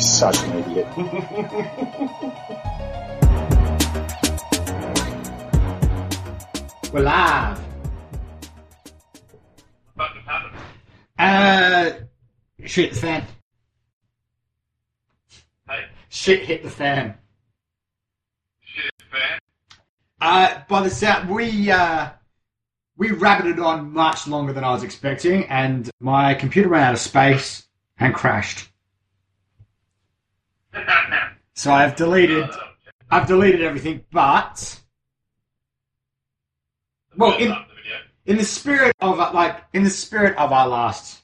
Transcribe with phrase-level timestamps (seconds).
[0.00, 0.86] such an idiot.
[6.92, 7.58] We're live.
[9.94, 10.56] What happened?
[11.18, 11.90] Uh,
[12.66, 13.24] shit the fan.
[15.68, 17.14] Hey, Shit hit the fan.
[18.62, 19.38] shit fan.
[20.20, 22.08] Uh, by the sound, we uh,
[22.96, 27.00] we rabbited on much longer than I was expecting, and my computer ran out of
[27.00, 27.68] space
[27.98, 28.70] and crashed.
[31.54, 32.48] So I've deleted
[33.10, 34.80] I've deleted everything, but
[37.16, 37.56] Well, in-
[38.26, 41.22] in the spirit of like in the spirit of our last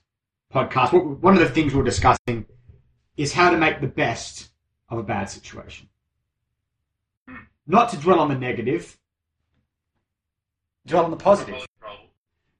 [0.53, 2.47] podcast, one of the things we're discussing
[3.17, 4.51] is how to make the best
[4.89, 5.89] of a bad situation.
[7.67, 8.99] Not to dwell on the negative,
[10.87, 11.67] dwell on the positive.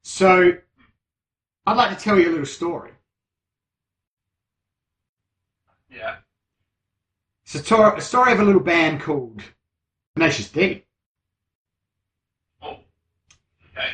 [0.03, 0.57] So,
[1.65, 2.91] I'd like to tell you a little story.
[5.89, 6.17] Yeah.
[7.45, 9.41] It's a, tor- a story of a little band called
[10.15, 10.83] Tenacious D,
[12.61, 12.79] Oh.
[13.71, 13.89] Okay.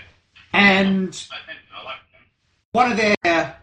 [0.53, 1.97] and I think I like
[2.71, 3.57] one of their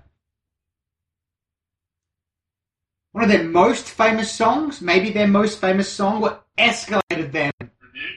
[3.12, 8.08] one of their most famous songs, maybe their most famous song, what escalated them Review.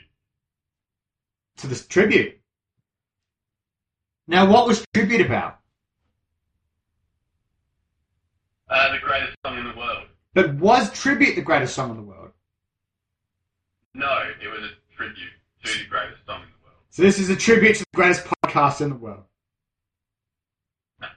[1.57, 2.37] to this tribute.
[4.27, 5.59] Now, what was tribute about?
[8.69, 10.05] Uh, the greatest song in the world.
[10.33, 12.31] But was tribute the greatest song in the world?
[13.93, 15.17] No, it was a tribute
[15.65, 16.77] to the greatest song in the world.
[16.89, 19.23] So this is a tribute to the greatest podcast in the world.
[21.01, 21.07] I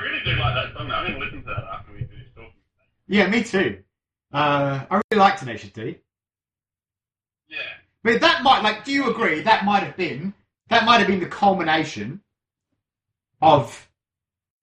[0.00, 0.90] really do like that song.
[0.90, 2.52] I'm going to listen to that after we finish talking.
[3.08, 3.82] Yeah, me too.
[4.32, 5.98] Uh, I really like Tenacious D.
[7.48, 7.58] Yeah.
[8.04, 9.40] But that might, like, do you agree?
[9.40, 10.32] That might have been,
[10.68, 12.20] that might have been the culmination
[13.42, 13.87] of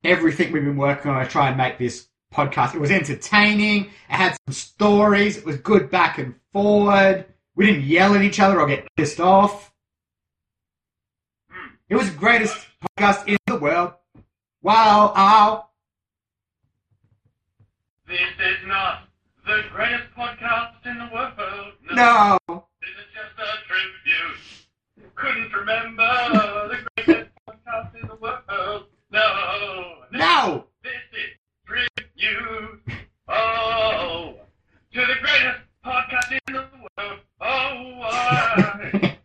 [0.06, 2.75] everything we've been working on to try and make this podcast.
[2.75, 3.86] It was entertaining.
[3.86, 5.38] It had some stories.
[5.38, 7.25] It was good back and forward.
[7.56, 9.74] We didn't yell at each other or get pissed off.
[11.88, 12.57] It was the greatest
[12.97, 13.94] podcast in the world.
[14.62, 15.68] Wow, ow.
[18.08, 19.08] This is not
[19.46, 21.74] the greatest podcast in the world.
[21.91, 22.38] No.
[22.81, 25.13] This is just a tribute.
[25.16, 28.85] Couldn't remember the greatest podcast in the world.
[29.12, 29.75] No.
[30.16, 30.66] No.
[30.81, 31.36] This is
[31.68, 32.80] tribute.
[33.28, 34.36] Oh,
[34.94, 37.20] to the greatest podcast in the world.
[37.42, 39.18] Oh, why?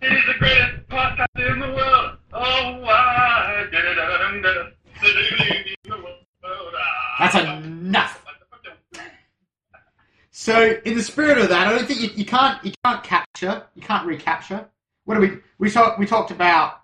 [0.00, 2.16] it is the greatest podcast in the world.
[2.32, 3.68] Oh, why?
[7.20, 8.24] That's enough.
[10.32, 13.66] So, in the spirit of that, I don't think you, you can't you can't capture,
[13.76, 14.68] you can't recapture.
[15.04, 16.81] What do we we talked we talked about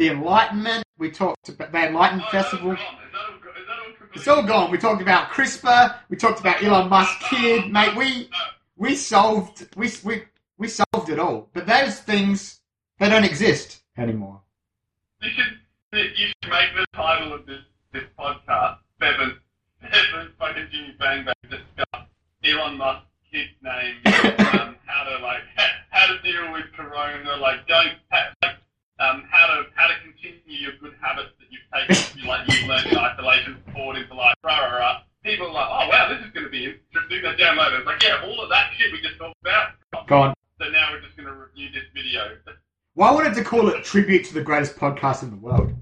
[0.00, 0.82] the Enlightenment.
[0.98, 2.72] We talked about the Enlightenment Oh, Festival.
[2.72, 4.70] Is that all, is that all completely- It's all gone.
[4.70, 5.94] We talked about CRISPR.
[6.08, 7.94] We talked about Elon Musk kid, mate.
[7.96, 8.30] We
[8.76, 10.22] we solved we we
[10.56, 11.50] we solved it all.
[11.52, 12.60] But those things
[12.98, 14.40] they don't exist anymore.
[15.20, 15.58] You should,
[15.92, 17.60] you should make the title of this,
[17.92, 19.36] this podcast Bevan,
[19.82, 22.06] Bevan fucking Jimmy Bang Bang discuss
[22.42, 25.42] Elon Musk's kid's name, um, how to like,
[25.90, 27.92] how to deal with Corona, like don't,
[28.42, 28.56] like,
[29.00, 32.68] um, how to, how to continue your good habits that you've taken, you, like you
[32.68, 35.00] learned in isolation, forward into life, rah, rah, rah.
[35.24, 37.22] People are like, oh wow, this is going to be interesting.
[37.22, 37.78] They download it.
[37.78, 39.72] It's like, yeah, all of that shit we just talked about.
[40.06, 40.34] Gone.
[40.60, 42.36] So now we're just going to review this video.
[42.94, 45.74] Well, I wanted to call it tribute to the greatest podcast in the world.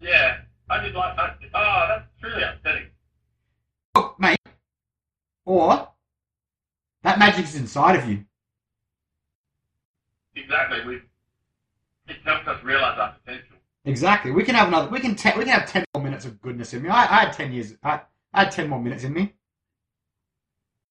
[0.00, 0.38] Yeah,
[0.70, 1.18] I did like.
[1.18, 2.86] I, oh, that's really upsetting.
[3.94, 4.38] Oh, mate.
[5.44, 5.88] Or
[7.02, 8.24] that magic is inside of you.
[10.34, 10.78] Exactly.
[10.86, 11.00] We.
[12.08, 13.56] It helps us realize our potential.
[13.84, 14.30] Exactly.
[14.30, 14.88] We can have another.
[14.90, 15.14] We can.
[15.16, 16.88] Te- we can have ten more minutes of goodness in me.
[16.88, 17.74] I, I had ten years.
[17.82, 18.00] I,
[18.32, 19.34] I had ten more minutes in me.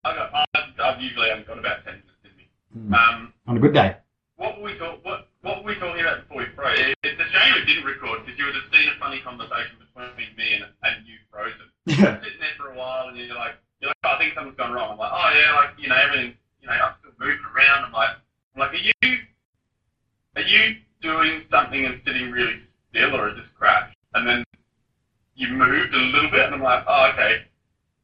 [0.03, 0.31] I got.
[0.55, 2.49] I've, I've usually only got about ten minutes in me.
[2.75, 2.93] Mm.
[2.97, 3.97] Um, On a good day.
[4.35, 4.99] what were we talk?
[5.05, 6.79] What What were we talking about before we froze?
[6.79, 9.77] It, it's a shame we didn't record because you would have seen a funny conversation
[9.79, 11.67] between me and, and you frozen.
[11.85, 12.21] Yeah.
[12.21, 14.71] Sitting there for a while and you're like, you're like, oh, I think something's gone
[14.71, 14.91] wrong.
[14.93, 16.35] I'm like, oh yeah, like you know everything.
[16.61, 17.85] You know, I'm still moving around.
[17.85, 18.15] I'm like,
[18.55, 19.17] I'm like, are you
[20.35, 23.93] are you doing something and sitting really still, or is this crash?
[24.13, 24.43] And then
[25.35, 27.43] you moved a little bit, and I'm like, oh, okay.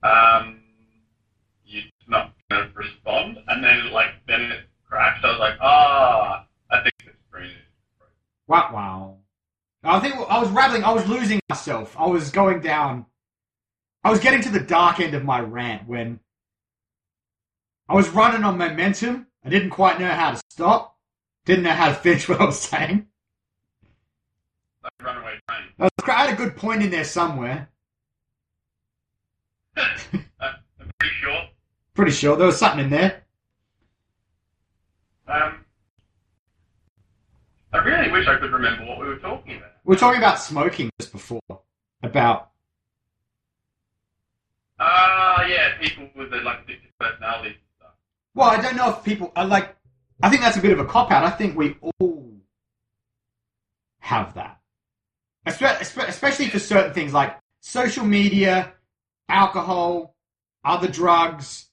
[0.04, 0.62] Um,
[1.66, 5.24] you're not going to respond, and then like then it crashed.
[5.24, 7.56] I was like, ah, I think the screen is.
[8.48, 8.70] Wow.
[8.74, 9.18] Wow.
[9.84, 10.84] I think I was rattling.
[10.84, 11.96] I was losing myself.
[11.98, 13.06] I was going down.
[14.04, 16.20] I was getting to the dark end of my rant when
[17.88, 19.28] I was running on momentum.
[19.44, 20.97] I didn't quite know how to stop.
[21.48, 23.08] Didn't know how to finish what I was saying.
[24.84, 25.62] like runaway train.
[25.80, 27.70] I was- I had a good point in there somewhere.
[29.78, 29.88] uh,
[30.42, 31.42] I'm pretty sure.
[31.94, 33.24] Pretty sure there was something in there.
[35.30, 35.64] Um,
[37.72, 39.72] I really wish I could remember what we were talking about.
[39.86, 41.42] We were talking about smoking just before.
[42.04, 42.52] About
[44.80, 47.92] Ah, yeah, people with the like addictive personalities and stuff.
[48.36, 49.76] well, I don't know if people are like.
[50.22, 51.24] I think that's a bit of a cop out.
[51.24, 52.34] I think we all
[54.00, 54.60] have that,
[55.46, 58.74] Espe- espe- especially for certain things like social media,
[59.30, 60.16] alcohol,
[60.64, 61.70] other drugs,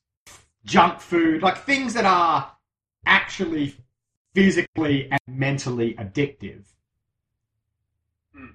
[0.65, 2.53] junk food, like things that are
[3.07, 3.77] actually
[4.35, 6.65] physically and mentally addictive.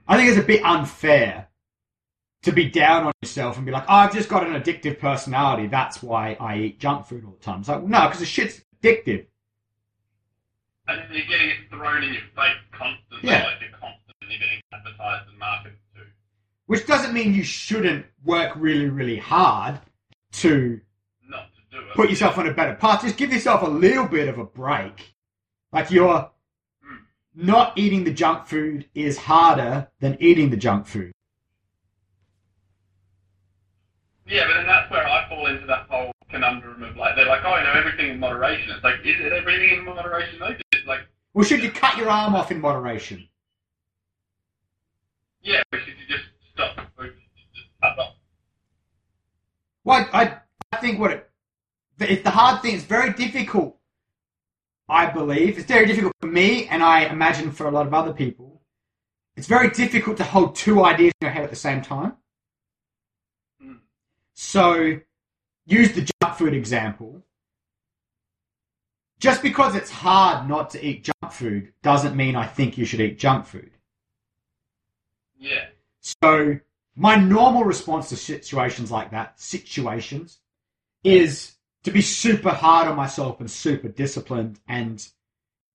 [0.07, 1.47] I think it's a bit unfair
[2.43, 5.67] to be down on yourself and be like, oh, I've just got an addictive personality.
[5.67, 7.59] That's why I eat junk food all the time.
[7.61, 9.25] It's like, no, because the shit's addictive.
[10.89, 13.43] And you're getting it thrown in your face constantly, Yeah.
[13.45, 16.01] like you're constantly getting advertised and marketed to.
[16.65, 19.79] Which doesn't mean you shouldn't work really, really hard
[20.33, 20.81] to
[21.27, 21.93] Not to do it.
[21.93, 23.03] put yourself on a better path.
[23.03, 25.13] Just give yourself a little bit of a break.
[25.71, 26.31] Like you're
[26.83, 26.95] Hmm.
[27.35, 31.11] not eating the junk food is harder than eating the junk food.
[34.25, 37.41] Yeah, but then that's where I fall into that whole conundrum of like, they're like,
[37.43, 38.71] oh, you know, everything in moderation.
[38.71, 40.55] It's like, is it everything in moderation though?
[41.39, 43.25] Well, should you cut your arm off in moderation?
[45.41, 46.91] yeah, but should you just stop?
[46.97, 48.15] Or just cut off?
[49.85, 50.37] Well, I, I,
[50.73, 51.31] I think what it,
[52.01, 52.75] it's the hard thing.
[52.75, 53.77] It's very difficult.
[54.89, 58.11] I believe it's very difficult for me, and I imagine for a lot of other
[58.11, 58.61] people.
[59.37, 62.17] It's very difficult to hold two ideas in your head at the same time.
[63.63, 63.77] Mm.
[64.33, 64.99] So,
[65.65, 67.23] use the junk food example.
[69.19, 73.01] Just because it's hard not to eat junk food doesn't mean I think you should
[73.01, 73.71] eat junk food.
[75.37, 75.65] Yeah.
[75.99, 76.59] So
[76.95, 80.39] my normal response to situations like that, situations,
[81.03, 85.05] is to be super hard on myself and super disciplined and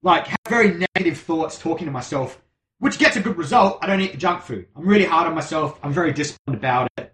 [0.02, 2.40] like have very negative thoughts talking to myself,
[2.78, 3.78] which gets a good result.
[3.80, 4.66] I don't eat the junk food.
[4.76, 5.78] I'm really hard on myself.
[5.82, 7.13] I'm very disciplined about it.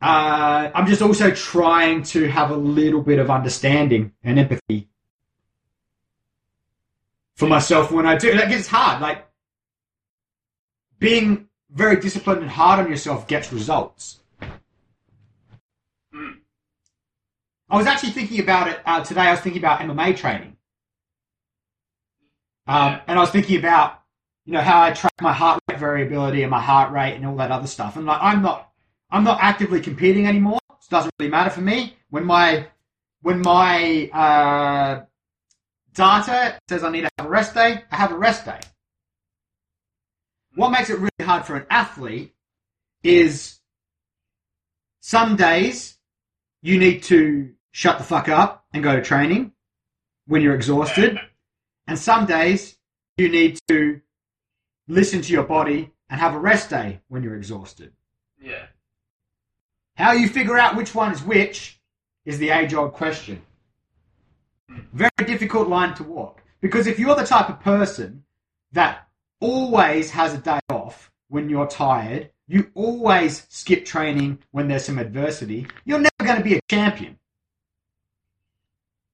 [0.00, 4.88] Uh, I'm just also trying to have a little bit of understanding and empathy
[7.34, 8.32] for myself when I do.
[8.36, 9.00] That gets hard.
[9.00, 9.26] Like
[10.98, 14.20] being very disciplined and hard on yourself gets results.
[16.14, 16.38] Mm.
[17.70, 19.22] I was actually thinking about it uh, today.
[19.22, 20.56] I was thinking about MMA training,
[22.66, 24.02] um, and I was thinking about
[24.44, 27.36] you know how I track my heart rate variability and my heart rate and all
[27.36, 27.96] that other stuff.
[27.96, 28.70] And like, I'm not,
[29.10, 30.58] I'm not actively competing anymore.
[30.70, 31.96] It doesn't really matter for me.
[32.10, 32.66] When my,
[33.22, 35.04] when my uh,
[35.94, 38.60] data says I need to have a rest day, I have a rest day.
[40.54, 42.34] What makes it really hard for an athlete
[43.02, 43.60] is
[45.00, 45.96] some days
[46.62, 49.52] you need to shut the fuck up and go to training
[50.26, 51.18] when you're exhausted.
[51.86, 52.76] And some days
[53.16, 54.00] you need to
[54.88, 57.92] listen to your body and have a rest day when you're exhausted.
[58.40, 58.66] Yeah.
[59.96, 61.80] How you figure out which one is which
[62.24, 63.42] is the age old question.
[64.92, 66.42] Very difficult line to walk.
[66.60, 68.24] Because if you're the type of person
[68.72, 69.08] that
[69.40, 74.98] always has a day off when you're tired, you always skip training when there's some
[74.98, 77.18] adversity, you're never going to be a champion.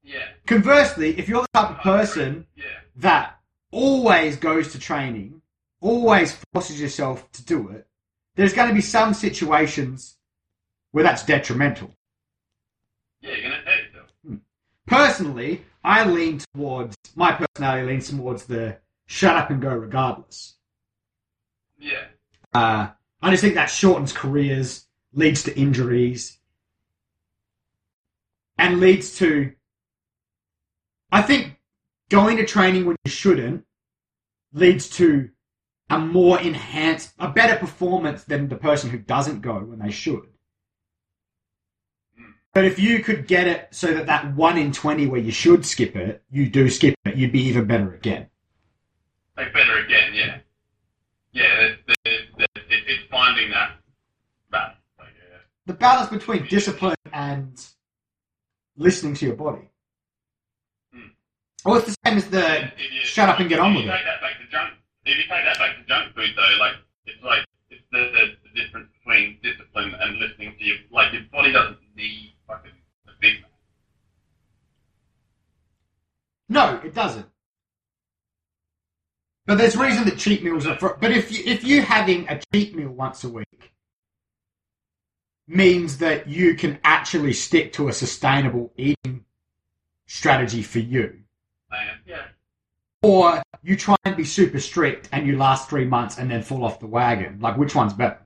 [0.03, 0.27] Yeah.
[0.47, 2.65] Conversely, if you're the type of person Yeah.
[2.97, 3.39] that
[3.71, 5.41] always goes to training,
[5.81, 7.87] always forces yourself to do it,
[8.35, 10.17] there's going to be some situations
[10.93, 11.91] where that's detrimental.
[13.21, 14.41] Yeah, you're gonna hurt yourself.
[14.87, 20.55] Personally, I lean towards, my personality leans towards the shut up and go regardless.
[21.79, 22.05] Yeah.
[22.55, 22.89] Uh,
[23.21, 26.39] I just think that shortens careers, leads to injuries,
[28.59, 29.53] and leads to.
[31.11, 31.57] I think
[32.09, 33.65] going to training when you shouldn't
[34.53, 35.31] leads to
[35.91, 40.32] a more enhanced, a better performance than the person who doesn't go when they should.
[42.55, 45.65] But if you could get it so that that one in 20 where you should
[45.65, 48.27] skip it, you do skip it, you'd be even better again.
[49.37, 50.39] Like better again, yeah.
[51.33, 53.77] Yeah, it, it, it, it's finding that
[54.51, 54.77] balance.
[54.99, 55.39] Like, yeah.
[55.65, 57.59] the balance between discipline and
[58.77, 59.71] listening to your body.
[60.93, 61.09] Hmm.
[61.65, 63.89] Well, it's the same as the If you- shut up and get on with it.
[63.89, 64.75] Take that back to junk.
[65.07, 66.75] If you take that back to junk food, though, like
[67.07, 71.23] it's like it's the, the, the difference between discipline and listening to your like your
[71.33, 72.73] body doesn't need fucking
[73.09, 73.51] a big man.
[76.49, 77.27] No, it doesn't.
[79.47, 82.41] But there's reason that cheat meals are for, but if you, if you having a
[82.53, 83.73] cheat meal once a week
[85.49, 89.25] means that you can actually stick to a sustainable eating
[90.07, 91.19] strategy for you,
[91.71, 92.23] Man, yeah.
[93.03, 96.65] or you try and be super strict and you last three months and then fall
[96.65, 98.25] off the wagon, like which one's better?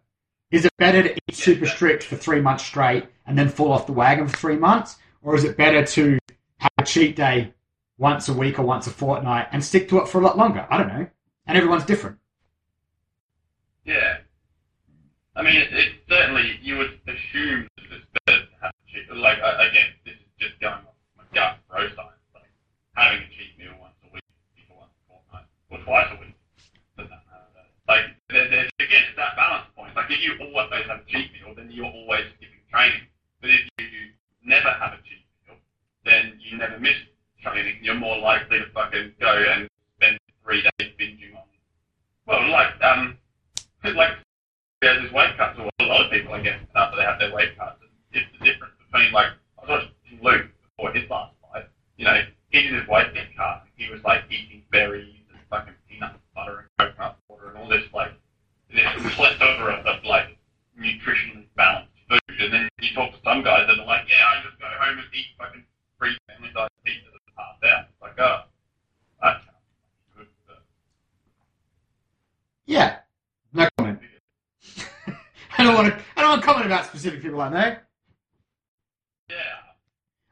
[0.50, 3.86] Is it better to eat super strict for three months straight and then fall off
[3.86, 6.18] the wagon for three months, or is it better to
[6.58, 7.52] have a cheat day
[7.98, 10.66] once a week or once a fortnight and stick to it for a lot longer?
[10.70, 11.06] I don't know,
[11.46, 12.18] and everyone's different.
[13.84, 14.18] Yeah.
[15.36, 19.04] I mean, it, it certainly you would assume that it's better to have a cheat.
[19.16, 22.24] Like again, this is just going off my gut bro science.
[22.34, 22.48] Like
[22.94, 24.24] having a cheat meal once a week,
[24.56, 26.34] people once a fortnight, or twice a week.
[26.96, 27.68] Doesn't matter.
[27.86, 29.94] Like there, there's again it's that balance point.
[29.94, 33.04] Like if you always have a cheat meal, then you're always skipping training.
[33.44, 35.60] But if you never have a cheat meal,
[36.08, 36.96] then you never miss
[37.44, 37.76] training.
[37.84, 39.68] You're more likely to fucking go and
[40.00, 41.44] spend three days binging on.
[42.24, 43.18] Well, like um,
[43.84, 44.16] like
[44.82, 47.34] there's this weight cuts, or a lot of people, I guess, after they have their
[47.34, 47.80] weight cuts.
[48.12, 51.64] It's the difference between, like, I was watching Luke before his last fight.
[51.96, 53.62] You know, he did his weight get cut.
[53.64, 57.68] and He was, like, eating berries and fucking peanut butter and coconut water and all
[57.68, 58.12] this, like,
[58.72, 58.84] this
[59.14, 60.36] plethora of, like,
[60.78, 62.20] nutritionally balanced food.
[62.38, 64.98] And then you talk to some guys that are like, yeah, I just go home
[64.98, 65.64] and eat fucking
[65.98, 67.86] three family size pizzas and pass out.
[67.88, 68.42] It's like, oh,
[69.22, 69.56] that sounds
[70.16, 70.26] good.
[70.46, 70.62] But
[72.66, 72.98] Yeah,
[73.54, 74.00] no comment.
[75.58, 75.98] I don't want to.
[76.16, 77.76] I don't want to comment about specific people I know.
[79.30, 79.36] yeah.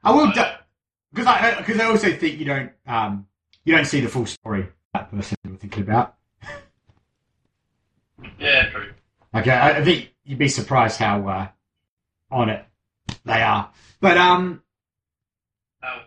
[0.02, 3.26] I will because I because I also think you don't um
[3.64, 6.14] you don't see the full story that person you're thinking about.
[8.38, 8.92] Yeah, true.
[9.34, 11.48] Okay, I, I think you'd be surprised how uh,
[12.30, 12.64] on it
[13.24, 13.70] they are.
[14.00, 14.62] But um,
[15.82, 16.00] Oh,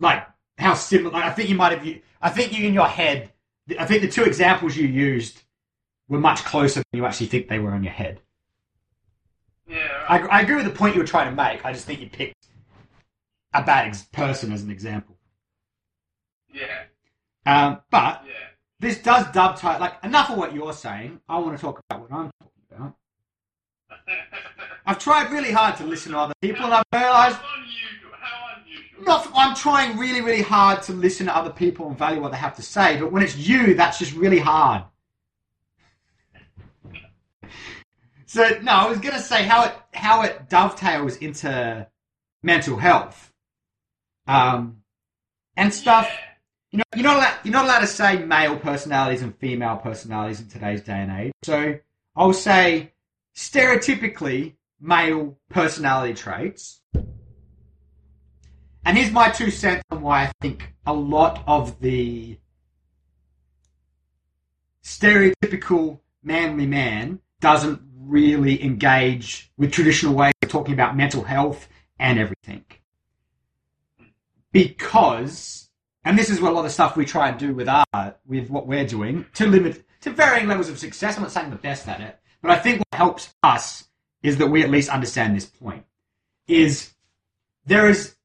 [0.00, 0.26] like
[0.58, 1.12] how similar.
[1.12, 1.86] Like, I think you might have.
[2.20, 3.30] I think you in your head.
[3.78, 5.42] I think the two examples you used
[6.08, 8.20] were much closer than you actually think they were in your head.
[9.68, 10.04] yeah.
[10.08, 11.64] I, I agree with the point you were trying to make.
[11.64, 12.48] I just think you picked
[13.54, 15.19] a bad ex- person as an example.
[17.50, 18.32] Um, but yeah.
[18.78, 19.80] this does dovetail.
[19.80, 21.20] Like enough of what you're saying.
[21.28, 22.94] I want to talk about what I'm talking about.
[24.86, 28.10] I've tried really hard to listen to other people, and I've realised How unusual.
[28.20, 29.04] How unusual.
[29.04, 29.30] not.
[29.34, 32.54] I'm trying really, really hard to listen to other people and value what they have
[32.56, 32.98] to say.
[32.98, 34.84] But when it's you, that's just really hard.
[38.26, 41.88] So no, I was gonna say how it how it dovetails into
[42.44, 43.32] mental health,
[44.28, 44.82] um,
[45.56, 46.06] and stuff.
[46.08, 46.29] Yeah.
[46.70, 50.40] You know, you're not allowed, you're not allowed to say male personalities and female personalities
[50.40, 51.32] in today's day and age.
[51.42, 51.78] So
[52.14, 52.92] I'll say
[53.34, 56.80] stereotypically male personality traits.
[58.84, 62.38] And here's my two cents on why I think a lot of the
[64.84, 72.18] stereotypical manly man doesn't really engage with traditional ways of talking about mental health and
[72.18, 72.64] everything.
[74.52, 75.69] Because
[76.04, 78.48] and this is what a lot of stuff we try and do with art, with
[78.48, 81.16] what we're doing, to limit to varying levels of success.
[81.16, 83.84] I'm not saying the best at it, but I think what helps us
[84.22, 85.84] is that we at least understand this point.
[86.48, 86.92] Is
[87.66, 88.16] there is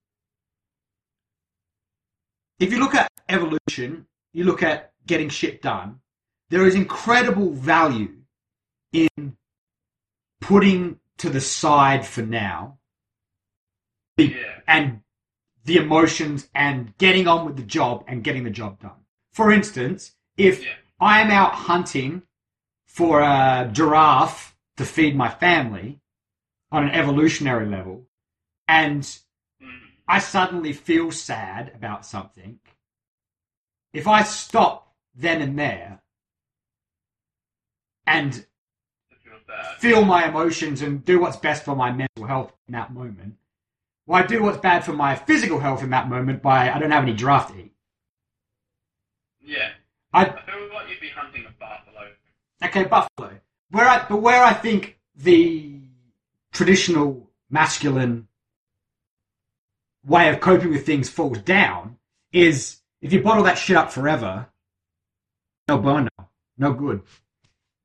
[2.60, 6.00] if you look at evolution, you look at getting shit done,
[6.50, 8.14] there is incredible value
[8.94, 9.36] in
[10.42, 12.78] putting to the side for now
[14.18, 14.62] Yeah.
[14.68, 15.02] and
[15.66, 19.06] the emotions and getting on with the job and getting the job done.
[19.34, 20.76] For instance, if Yeah.
[21.00, 22.24] I am out hunting
[22.88, 26.00] for a giraffe to feed my family
[26.72, 28.08] on an evolutionary level,
[28.68, 29.02] and
[29.62, 29.92] Mm.
[30.08, 32.60] I suddenly feel sad about something,
[33.94, 36.02] if I stop then and there
[38.06, 38.46] and
[39.78, 43.38] feel my emotions and do what's best for my mental health in that moment.
[44.06, 46.92] Well, I do what's bad for my physical health in that moment by I don't
[46.92, 47.74] have any draft to eat.
[49.42, 49.70] Yeah.
[50.14, 52.08] I I feel like you'd be hunting a buffalo.
[52.64, 53.40] okay, Buffalo.
[53.72, 55.80] Where I but where I think the
[56.54, 58.28] traditional masculine
[60.06, 61.98] way of coping with things falls down
[62.32, 64.48] is if you bottle that shit up forever,
[65.68, 66.10] no bueno,
[66.58, 67.02] no good.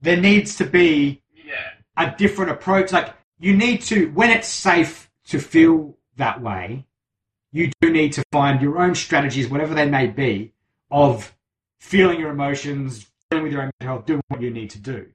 [0.03, 1.71] There needs to be Yeah.
[1.97, 2.93] a different approach.
[2.93, 6.87] Like you need to, when it's safe to feel that way,
[7.53, 10.53] you do need to find your own strategies, whatever they may be,
[10.91, 11.37] of
[11.79, 15.07] feeling your emotions, dealing with your own mental health, doing what you need to do.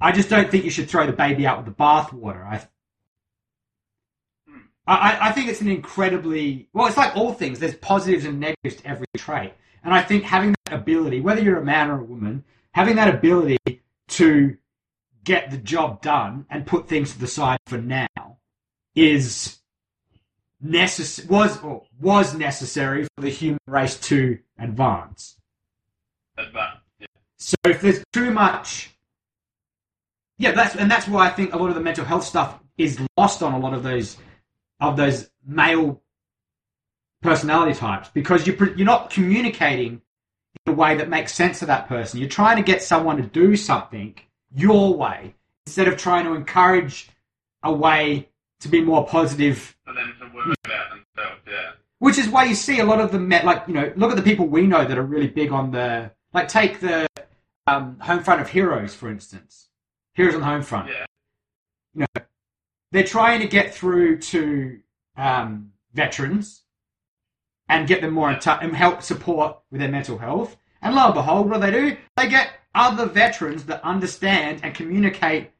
[0.00, 2.44] I just don't think you should throw the baby out with the bathwater.
[2.44, 2.66] I,
[4.86, 6.86] I, I think it's an incredibly well.
[6.86, 7.58] It's like all things.
[7.58, 11.58] There's positives and negatives to every trait, and I think having that ability, whether you're
[11.58, 13.58] a man or a woman, having that ability
[14.08, 14.56] to
[15.22, 18.38] get the job done and put things to the side for now
[18.94, 19.58] is
[20.64, 25.36] necess- was or was necessary for the human race to advance.
[26.36, 26.82] Advanced.
[26.98, 27.06] Yeah.
[27.36, 28.90] So if there's too much,
[30.38, 33.00] yeah, that's and that's why I think a lot of the mental health stuff is
[33.16, 34.16] lost on a lot of those
[34.80, 36.02] of those male
[37.22, 40.02] personality types because you're you're not communicating
[40.66, 42.20] in a way that makes sense to that person.
[42.20, 44.14] You're trying to get someone to do something
[44.54, 45.34] your way
[45.66, 47.08] instead of trying to encourage
[47.62, 48.28] a way
[48.60, 50.14] to be more positive For them
[51.16, 51.64] to work about themselves.
[51.66, 51.70] Yeah.
[51.98, 54.16] which is why you see a lot of the met like you know look at
[54.16, 57.06] the people we know that are really big on the like take the
[57.66, 59.68] um, home front of heroes for instance
[60.14, 61.06] heroes on the home front Yeah.
[61.94, 62.22] you know
[62.92, 64.80] they're trying to get through to
[65.16, 66.62] um, veterans
[67.68, 71.06] and get them more in touch and help support with their mental health and lo
[71.06, 75.50] and behold what do they do they get other veterans that understand and communicate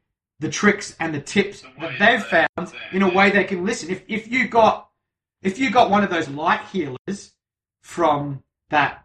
[0.41, 3.89] the tricks and the tips The that they've found in a way they can listen
[3.89, 4.91] if, if you got
[5.45, 7.35] if you got one of those light healers
[7.83, 9.05] from that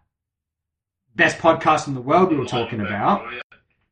[1.15, 3.39] best podcast in the world we were talking about, oh,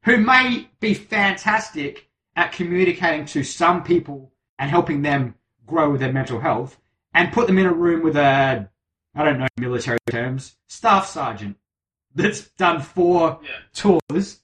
[0.03, 5.35] who may be fantastic at communicating to some people and helping them
[5.65, 6.79] grow with their mental health,
[7.13, 8.69] and put them in a room with a,
[9.13, 11.57] I don't know military terms, staff sergeant
[12.15, 13.99] that's done four Yeah.
[14.09, 14.41] tours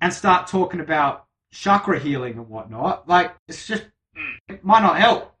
[0.00, 3.06] and start talking about chakra healing and whatnot.
[3.06, 3.84] Like, it's just,
[4.16, 4.52] hmm.
[4.54, 5.36] it might not help.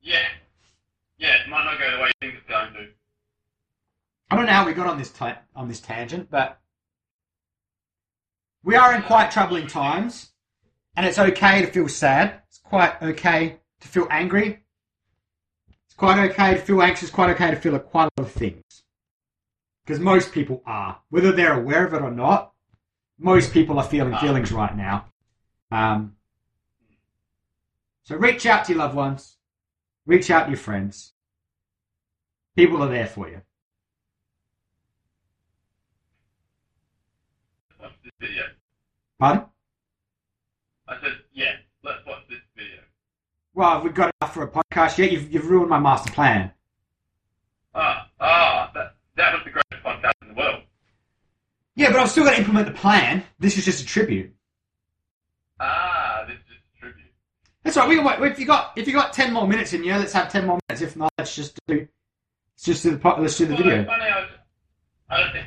[0.00, 0.26] Yeah.
[1.18, 1.42] Yeah.
[1.42, 2.86] It might not go the way you think it's going to.
[4.30, 6.60] I don't know how we got on this ta- on this tangent, but
[8.62, 10.30] we are in quite troubling times,
[10.96, 12.42] and it's okay to feel sad.
[12.46, 14.60] It's quite okay to feel angry.
[15.86, 17.08] It's quite okay to feel anxious.
[17.10, 18.62] Quite okay to feel a quite a lot of things,
[19.84, 22.52] because most people are, whether they're aware of it or not.
[23.20, 25.06] Most people are feeling feelings right now.
[25.72, 26.14] Um,
[28.04, 29.38] so reach out to your loved ones.
[30.06, 31.14] Reach out to your friends.
[32.58, 33.40] People are there for you.
[37.80, 38.42] Watch this video.
[39.16, 39.44] Pardon?
[40.88, 41.52] I said, yeah.
[41.84, 42.80] Let's watch this video.
[43.54, 45.12] Well, we've got enough for a podcast yet.
[45.12, 46.50] You've, you've ruined my master plan.
[47.76, 50.62] Ah, ah, that, that was the greatest podcast in the world.
[51.76, 53.22] Yeah, but I've still got to implement the plan.
[53.38, 54.34] This is just a tribute.
[55.60, 57.12] Ah, this is a tribute.
[57.62, 57.88] That's right.
[57.88, 58.32] We can wait.
[58.32, 60.58] If you got if you got ten more minutes in you, let's have ten more
[60.68, 60.82] minutes.
[60.82, 61.86] If not, let's just do
[62.58, 63.84] let's just do the po- let's do the video.
[63.84, 64.28] I, was,
[65.10, 65.46] I don't think.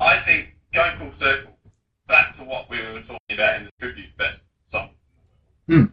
[0.00, 1.52] I think going full circle
[2.08, 4.38] back to what we were talking about in the tribute best
[4.72, 4.90] song.
[5.68, 5.84] Hmm.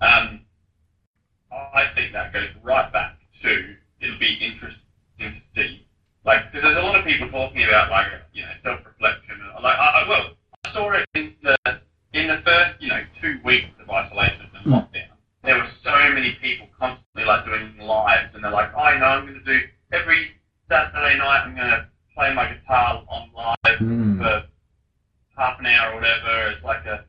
[0.00, 0.40] Um,
[1.52, 4.76] I think that goes right back to it'll be interesting
[5.20, 5.86] to see,
[6.24, 9.40] like, because there's a lot of people talking about like you know self-reflection.
[9.40, 10.30] and, Like, I, I well,
[10.64, 11.56] I saw it in the
[12.12, 14.72] in the first you know two weeks of isolation and Hmm.
[14.74, 15.11] lockdown
[15.42, 19.06] there were so many people constantly like doing lives, and they're like, oh, I know
[19.06, 19.60] I'm going to do
[19.92, 20.28] every
[20.68, 21.42] Saturday night.
[21.44, 24.18] I'm going to play my guitar on live Mm.
[24.18, 24.44] for
[25.36, 26.48] half an hour or whatever.
[26.52, 27.04] It's like a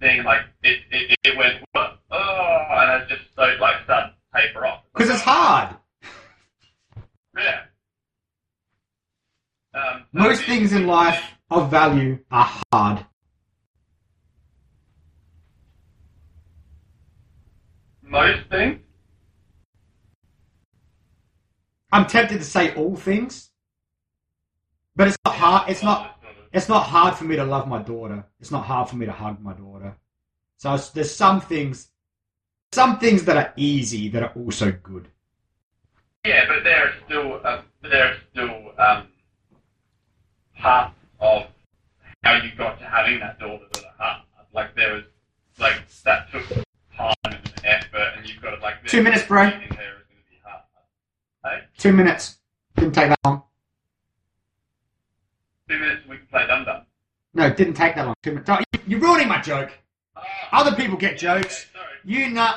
[0.00, 0.22] thing.
[0.24, 4.82] Like it, it, it went, oh, and it just so like started to taper off.
[4.94, 5.76] Because it's hard.
[7.36, 7.62] Yeah.
[9.74, 13.06] Um, so Most things in life of value are hard.
[18.12, 18.78] Most things.
[21.90, 23.48] I'm tempted to say all things,
[24.94, 25.70] but it's not hard.
[25.70, 26.22] It's not.
[26.52, 28.26] It's not hard for me to love my daughter.
[28.38, 29.96] It's not hard for me to hug my daughter.
[30.58, 31.88] So there's some things,
[32.72, 35.08] some things that are easy that are also good.
[36.26, 39.08] Yeah, but there are still uh, there are still um,
[40.58, 41.46] parts of
[42.22, 44.22] how you got to having that daughter that are hard.
[44.52, 45.04] Like there was
[45.58, 46.46] like that took
[46.94, 47.31] time
[48.22, 49.42] and you've got like Two minutes, bro.
[49.44, 50.62] raising her is going to be hard.
[51.44, 52.38] Hey, Two minutes
[52.76, 53.42] didn't take that long.
[55.68, 56.82] two minutes, and we can play dum dum.
[57.34, 58.14] No, it didn't take that long.
[58.22, 58.48] Two minutes.
[58.50, 59.70] Oh, you- You're ruining my joke.
[60.16, 61.66] Ah, Other people get jokes.
[61.74, 61.84] okay.
[62.04, 62.56] You nut.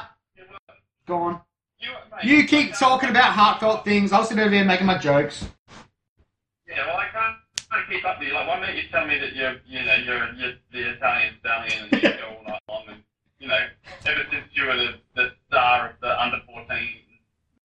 [1.07, 1.41] Go on.
[1.79, 4.11] You, mate, You keep talking about heartfelt things.
[4.11, 5.47] I'll sit over here making my jokes.
[6.67, 7.35] Yeah, well, I can't,
[7.71, 8.33] I can't keep up with you.
[8.33, 11.89] Like one minute you tell me that you're, you know, you're, you're the Italian stallion
[11.91, 13.03] and you go all night long, and
[13.45, 13.65] you know,
[14.07, 16.65] ever since you were the, the star of the under 14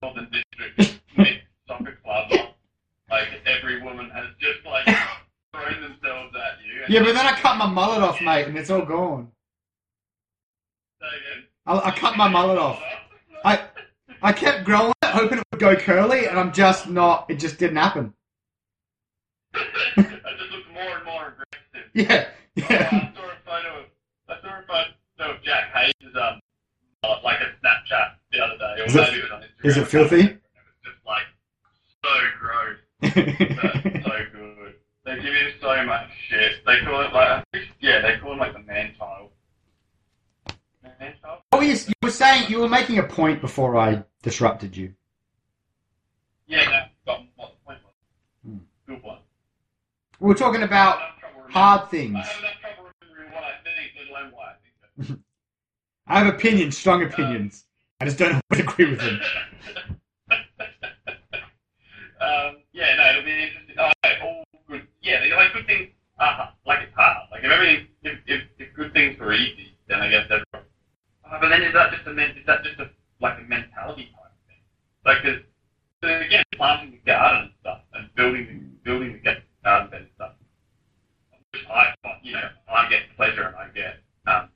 [0.03, 1.01] Northern District
[1.67, 2.31] soccer club,
[3.11, 4.85] like every woman has just like
[5.55, 6.83] thrown themselves at you.
[6.95, 9.33] Yeah, but then I cut my mullet off, mate, and it's all gone.
[11.65, 12.83] I, I cut my mullet off.
[13.43, 13.65] I
[14.21, 17.25] I kept growing it hoping it would go curly, and I'm just not.
[17.31, 18.13] It just didn't happen.
[19.55, 21.47] I just looked more and more aggressive.
[21.95, 22.89] Yeah, yeah.
[22.93, 23.87] I saw a photo of
[24.29, 26.41] I saw a photo of Jack Hayes' is um
[27.03, 29.65] uh, like a Snapchat the other day, or Is it- maybe it was on Instagram.
[29.71, 30.21] is it filthy?
[30.21, 31.27] It was just like
[32.05, 34.75] so gross, but so good.
[35.05, 36.53] They give him so much shit.
[36.67, 37.45] They call it like
[37.81, 39.31] yeah, they call him like the man child.
[40.83, 41.41] Man child?
[41.53, 44.93] oh yes, you were saying you were making a point before I disrupted you.
[46.47, 47.95] Yeah, no, got what the point was.
[48.45, 48.59] Hmm.
[48.87, 49.19] Good one.
[50.19, 52.17] We were talking about I have trouble remembering- hard things.
[52.17, 54.53] I have enough trouble remembering what I think, let alone why
[56.07, 57.65] I have opinions, strong opinions.
[58.01, 59.21] I just don't always agree with them.
[62.21, 63.77] um, yeah, no, it'll be interesting.
[63.79, 63.93] Oh,
[64.25, 64.87] all good.
[65.03, 65.91] Yeah, like good things.
[66.19, 67.29] Uh, like it's hard.
[67.31, 70.45] Like if everything, if, if, if good things were easy, then I guess that's.
[70.55, 70.61] Uh,
[71.41, 74.57] but then is that just a is that just a like a mentality type thing?
[75.05, 75.41] Like, 'cause,
[76.03, 80.11] so again, planting the garden and stuff, and building the, building the garden bed and
[80.17, 80.33] stuff.
[81.71, 84.49] I, you know, I get pleasure and I get um,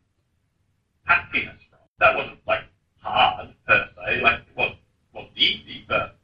[1.05, 1.79] happiness from.
[2.01, 2.65] That wasn't like
[3.01, 4.21] hard per se.
[4.23, 4.75] Like it was
[5.13, 6.17] was easy, but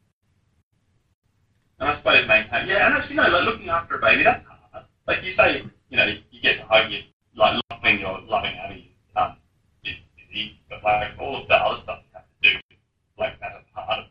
[1.79, 2.69] and I suppose maintain.
[2.69, 4.85] Yeah, and actually, no, like looking after a baby, that's hard.
[5.07, 7.01] Like you say, you know, you get to hug you,
[7.35, 9.37] like loving your loving Abby, um,
[9.85, 9.95] is,
[10.33, 12.77] easy, but like all of the other stuff you have to do,
[13.19, 14.07] like that's a part of.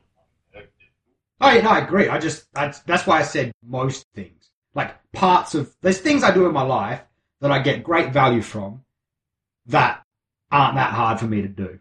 [1.41, 2.09] Oh yeah, no, I agree.
[2.09, 4.49] I just I, that's why I said most things.
[4.75, 7.01] Like parts of there's things I do in my life
[7.39, 8.83] that I get great value from
[9.67, 10.03] that
[10.51, 11.79] aren't that hard for me to do,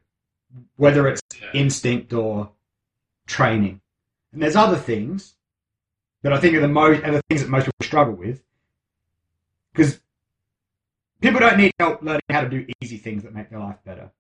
[0.77, 1.51] whether it's Yeah.
[1.55, 2.53] instinct or
[3.27, 3.81] training.
[4.33, 5.37] And there's other things
[6.23, 8.43] that I think are the most are the things that most people struggle with
[9.73, 10.01] because
[11.21, 14.11] people don't need help learning how to do easy things that make their life better.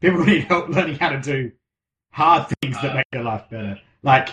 [0.00, 1.52] People need help learning how to do
[2.10, 2.94] hard things that uh.
[2.94, 3.78] make their life better.
[4.02, 4.30] Like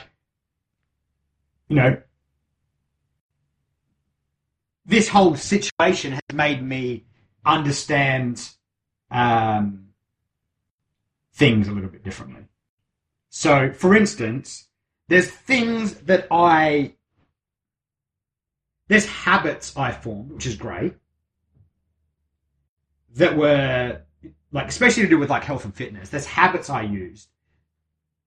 [1.67, 2.01] you know,
[4.85, 7.05] this whole situation has made me
[7.45, 8.49] understand
[9.11, 9.89] um,
[11.33, 12.45] things a little bit differently.
[13.29, 14.67] So, for instance,
[15.07, 16.93] there's things that I,
[18.87, 20.95] there's habits I formed, which is great,
[23.15, 24.01] that were
[24.51, 26.09] like, especially to do with like health and fitness.
[26.09, 27.29] There's habits I used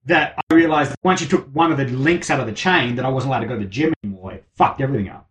[0.05, 2.95] that I realized that once you took one of the links out of the chain
[2.95, 5.29] that I wasn't allowed to go to the gym anymore, it fucked everything up.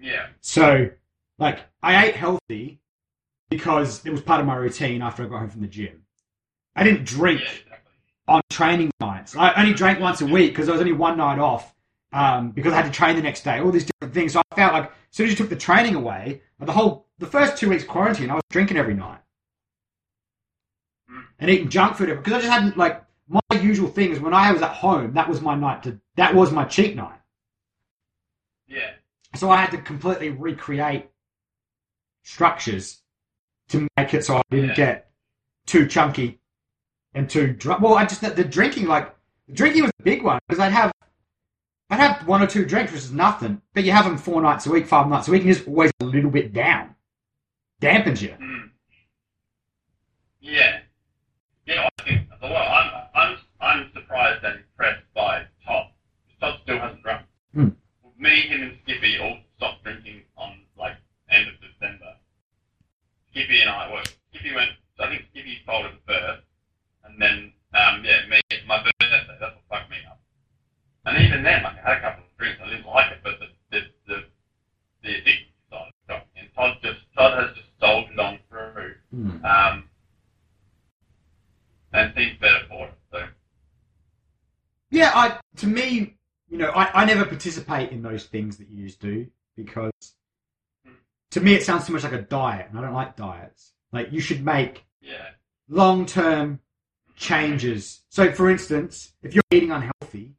[0.00, 0.26] Yeah.
[0.40, 0.90] So,
[1.38, 2.80] like, I ate healthy
[3.50, 6.02] because it was part of my routine after I got home from the gym.
[6.76, 7.92] I didn't drink Yeah, exactly.
[8.28, 9.34] on training nights.
[9.36, 11.74] I only drank once a week because I was only one night off
[12.12, 13.58] um, because I had to train the next day.
[13.60, 14.32] All these different things.
[14.34, 17.26] So I felt like as soon as you took the training away, the whole the
[17.26, 19.20] first two weeks quarantine, I was drinking every night
[21.10, 21.24] Mm.
[21.38, 24.52] and eating junk food because I just hadn't like my usual thing is when I
[24.52, 27.18] was at home, that was my night to that was my cheat night.
[28.66, 28.90] Yeah.
[29.36, 31.06] So I had to completely recreate
[32.24, 33.00] structures
[33.68, 34.74] to make it so I didn't Yeah.
[34.74, 35.10] get
[35.66, 36.40] too chunky
[37.14, 37.80] and too drunk.
[37.82, 39.14] Well, I just the drinking like
[39.46, 40.92] the drinking was a big one because I'd have
[41.90, 44.66] I'd have one or two drinks, which is nothing, but you have them four nights
[44.66, 46.94] a week, five nights a week, and you're just always a little bit down,
[47.80, 48.28] dampens you.
[48.40, 48.70] Mm.
[50.40, 50.80] Yeah.
[51.66, 55.86] Yeah, I think well, I'm I'm I'm surprised and impressed by Todd.
[56.40, 57.26] Todd still hasn't drunk.
[57.54, 57.68] Hmm.
[58.18, 60.96] Me, him, and Skippy all stopped drinking on like
[61.30, 61.54] end of.
[63.38, 64.70] Skippy and I, well, Skippy went.
[64.98, 66.42] I think Skippy folded first,
[67.04, 69.22] and then um, yeah, me, my birthday.
[69.38, 70.20] That's what fucked me up.
[71.06, 72.60] And even then, like, I had a couple of drinks.
[72.60, 74.24] I didn't like it, but the the the,
[75.04, 76.40] the addiction side got me.
[76.40, 78.94] And Todd just Todd has just soldiered on through.
[79.12, 79.44] Hmm.
[79.44, 79.84] Um,
[81.92, 82.94] and seems better for it.
[83.12, 83.24] So
[84.90, 86.16] Yeah, I to me,
[86.48, 89.92] you know, I, I never participate in those things that you do because
[91.30, 93.72] to me it sounds too much like a diet, and I don't like diets.
[93.92, 95.28] Like you should make yeah,
[95.68, 96.60] long term
[97.16, 98.02] changes.
[98.08, 100.34] So, for instance, if you're eating unhealthy,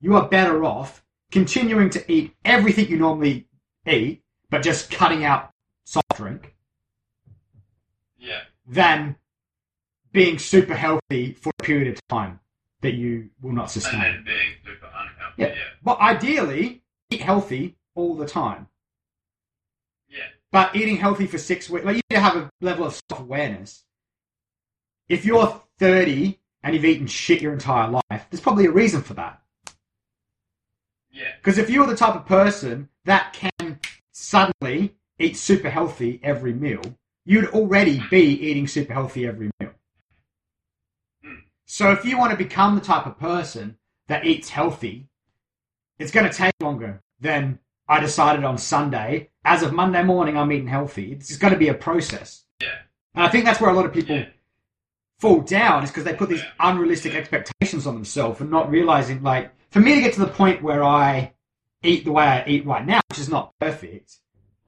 [0.00, 3.46] you are better off continuing to eat everything you normally
[3.86, 5.50] eat, but just cutting out
[5.84, 6.54] soft drink,
[8.18, 9.16] yeah, than
[10.12, 12.40] being super healthy for a period of time
[12.80, 14.00] that you will not and sustain.
[14.00, 15.34] then being super unhealthy.
[15.42, 15.48] Yeah.
[15.48, 18.68] Yeah, But ideally, eat healthy all the time.
[20.50, 23.20] But eating healthy for six weeks, like you need to have a level of self
[23.20, 23.84] awareness.
[25.08, 29.14] If you're 30 and you've eaten shit your entire life, there's probably a reason for
[29.14, 29.42] that.
[31.10, 33.80] yeah, Because if you're the type of person that can
[34.12, 36.82] suddenly eat super healthy every meal,
[37.24, 39.72] you'd already be eating super healthy every meal.
[41.66, 43.76] So if you want to become the type of person
[44.08, 45.08] that eats healthy,
[45.98, 47.58] it's going to take longer than
[47.88, 49.30] I decided on Sunday.
[49.44, 51.12] As of Monday morning, I'm eating healthy.
[51.12, 52.44] It's going to be a process.
[52.60, 52.68] Yeah.
[53.14, 54.26] And I think that's where a lot of people Yeah.
[55.18, 59.52] fall down is because they put these unrealistic expectations on themselves and not realizing, like,
[59.70, 61.32] for me to get to the point where I
[61.82, 64.18] eat the way I eat right now, which is not perfect,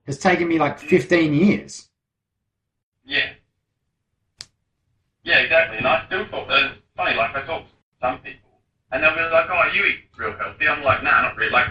[0.07, 1.89] has taken me like 15 years.
[3.05, 3.31] Yeah.
[5.23, 5.79] Yeah, exactly.
[5.79, 9.15] And I still thought that it's funny, like I talk to some people and they'll
[9.15, 10.67] be like, Oh, you eat real healthy.
[10.69, 11.67] I'm like, nah, not really like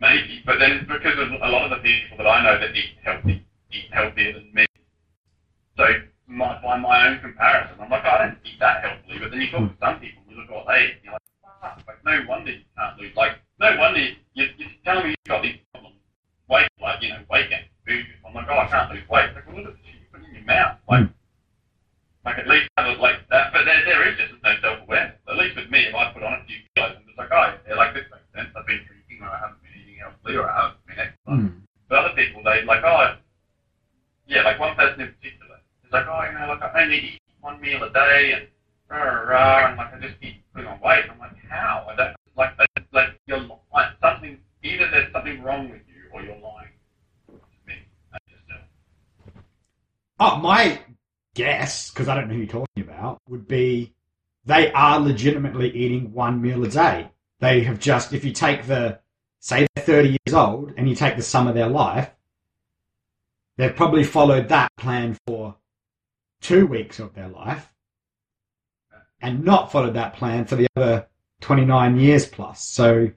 [0.00, 0.42] maybe.
[0.46, 3.44] But then because of a lot of the people that I know that eat healthy
[3.72, 4.66] eat healthier than me.
[5.76, 5.84] So
[6.26, 9.40] my by my own comparison, I'm like, oh, I don't eat that healthily, but then
[9.40, 11.60] you talk to some people, you look at what they eat, and oh, you're like,
[11.60, 15.28] fuck, like no wonder you can't lose like no wonder you you're telling me you've
[15.28, 15.96] got these problems.
[16.48, 18.04] Weight like, you know, weight gain, food.
[18.26, 19.34] I'm like, oh I can't lose weight.
[19.34, 20.78] Like, well, look at the shit you put in your mouth.
[20.88, 21.08] Like
[22.24, 23.52] like at least have it like that.
[23.52, 25.20] But there, there is just no self awareness.
[25.28, 27.54] At least with me, if I put on a few kilos, I'm just like, oh,
[27.68, 28.48] yeah, like this makes sense.
[28.56, 31.62] I've been drinking, or I haven't been eating healthily, or I haven't been exercising.
[31.88, 33.20] But other people, they like, oh,
[34.26, 37.22] yeah, like one person in particular is like, oh, you know, like I only eat
[37.44, 38.48] one meal a day, and
[38.88, 41.04] rah, rah, rah, and like I just keep putting on weight.
[41.12, 41.86] I'm like, how?
[41.92, 44.40] I don't like, I, like you're li- like something.
[44.64, 46.72] Either there's something wrong with you, or you're lying
[47.28, 47.36] to
[47.68, 47.84] me.
[48.14, 49.44] I just don't.
[50.18, 50.80] Oh, my
[51.34, 53.92] guess, because I don't know who you're talking about, would be
[54.46, 57.10] they are legitimately eating one meal a day.
[57.40, 59.00] They have just, if you take the,
[59.40, 62.10] say they're 30 years old and you take the sum of their life,
[63.56, 65.56] they've probably followed that plan for
[66.40, 67.72] two weeks of their life
[69.20, 71.06] and not followed that plan for the other
[71.40, 72.62] 29 years plus.
[72.62, 73.10] So,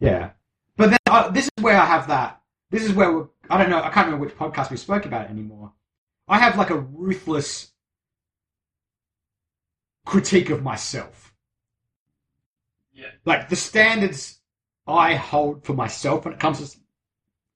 [0.00, 0.30] yeah.
[0.76, 2.40] But then uh, this is where I have that.
[2.70, 3.78] This is where I don't know.
[3.78, 5.72] I can't remember which podcast we spoke about it anymore.
[6.26, 7.72] I have like a ruthless
[10.04, 11.34] critique of myself.
[12.92, 13.10] Yeah.
[13.24, 14.40] Like the standards
[14.86, 16.78] I hold for myself when it comes to,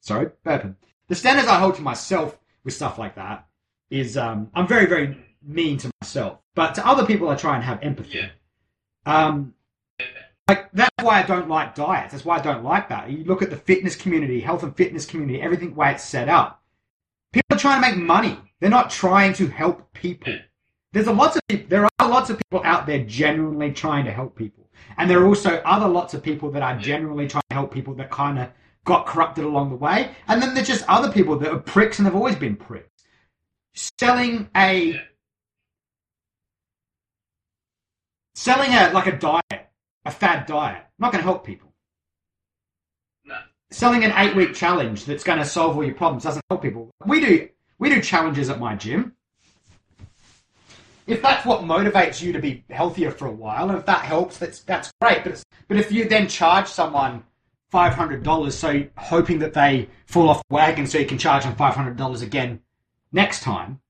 [0.00, 0.76] sorry, burping.
[1.08, 3.46] The standards I hold to myself with stuff like that
[3.90, 6.38] is, um, I'm very, very mean to myself.
[6.54, 8.18] But to other people, I try and have empathy.
[8.18, 8.30] Yeah.
[9.06, 9.54] Um,
[10.48, 12.12] like that's why I don't like diets.
[12.12, 13.10] That's why I don't like that.
[13.10, 16.28] You look at the fitness community, health and fitness community, everything the way it's set
[16.28, 16.62] up.
[17.32, 18.38] People are trying to make money.
[18.58, 20.34] They're not trying to help people.
[20.92, 24.10] There's a lots of people, there are lots of people out there genuinely trying to
[24.10, 27.54] help people, and there are also other lots of people that are genuinely trying to
[27.54, 28.48] help people that kind of
[28.84, 32.06] got corrupted along the way, and then there's just other people that are pricks and
[32.06, 32.88] have always been pricks.
[33.74, 35.00] Selling a
[38.34, 39.68] selling a like a diet,
[40.04, 41.72] a fad diet, not going to help people.
[43.24, 43.36] No.
[43.70, 46.90] Selling an eight week challenge that's going to solve all your problems doesn't help people.
[47.04, 49.14] We do we do challenges at my gym.
[51.08, 54.36] If that's what motivates you to be healthier for a while, and if that helps,
[54.36, 55.22] that's that's great.
[55.24, 57.24] But it's, but if you then charge someone
[57.70, 61.44] five hundred dollars, so hoping that they fall off the wagon, so you can charge
[61.44, 62.60] them five hundred dollars again
[63.10, 63.80] next time,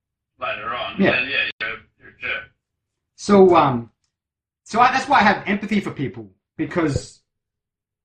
[0.41, 1.11] Later on, Yeah.
[1.11, 2.43] then, yeah, you're, you're a jerk.
[3.17, 3.91] So um,
[4.63, 7.21] so I, that's why I have empathy for people because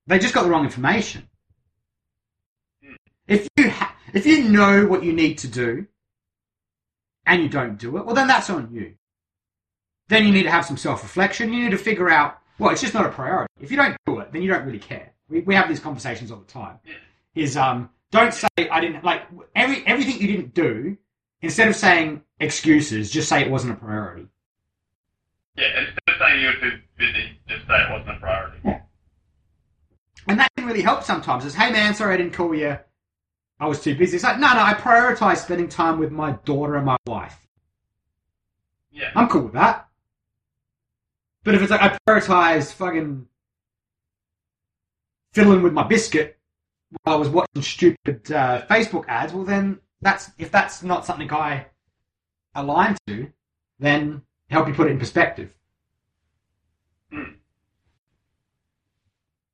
[0.08, 1.28] they just got the wrong information.
[3.28, 5.86] If you ha- if you know what you need to do
[7.26, 8.94] and you don't do it, well then that's on you.
[10.08, 11.52] Then you need to have some self reflection.
[11.52, 13.52] You need to figure out well, it's just not a priority.
[13.60, 15.12] If you don't do it, then you don't really care.
[15.28, 16.78] We we have these conversations all the time.
[17.34, 19.22] Is um, don't say I didn't like
[19.54, 20.96] every everything you didn't do.
[21.42, 24.28] Instead of saying excuses, just say it wasn't a priority.
[25.56, 28.58] Yeah, instead of saying you were too busy, just say it wasn't a priority.
[28.64, 28.80] Yeah.
[30.26, 31.44] And that can really help sometimes.
[31.44, 32.78] Is hey man, sorry I didn't call you.
[33.60, 34.16] I was too busy.
[34.16, 37.36] It's like no, no, I prioritize spending time with my daughter and my wife.
[38.90, 39.10] Yeah.
[39.16, 39.88] I'm cool with that.
[41.44, 43.26] But if it's like I prioritize fucking
[45.32, 46.38] fiddling with my biscuit
[47.02, 51.30] while I was watching stupid uh, Facebook ads, well then that's if that's not something
[51.32, 51.66] I
[52.54, 53.30] align to,
[53.78, 55.54] then help you put it in perspective.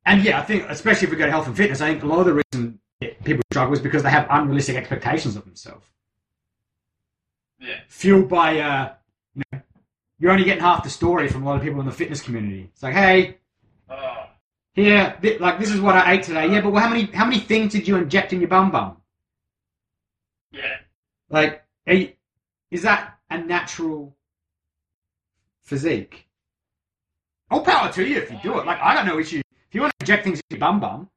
[0.06, 2.06] And yeah, I think especially if we go to health and fitness, I think a
[2.06, 2.80] lot of the reason
[3.24, 5.86] people struggle is because they have unrealistic expectations of themselves
[7.58, 7.80] Yeah.
[7.88, 8.94] fueled by uh,
[10.20, 12.68] you're only getting half the story from a lot of people in the fitness community.
[12.72, 13.38] It's like, hey,
[13.90, 14.26] Oh,
[14.74, 16.46] here, thi- like this is what I ate today.
[16.46, 18.98] Yeah, but how many how many things did you inject in your bum bum?
[20.52, 20.76] yeah.
[21.28, 22.12] Like, are you-
[22.70, 24.16] is that a natural
[25.64, 26.28] physique?
[27.50, 28.66] All power to you if you do it.
[28.66, 29.40] Like, I got no issue.
[29.68, 31.08] If you want to inject things in your bum bum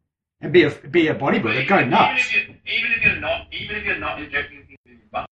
[0.42, 2.26] and be a be a bodybuilder, even, go even nuts.
[2.30, 5.26] if you even if you're not even if you're not injecting things in your bum,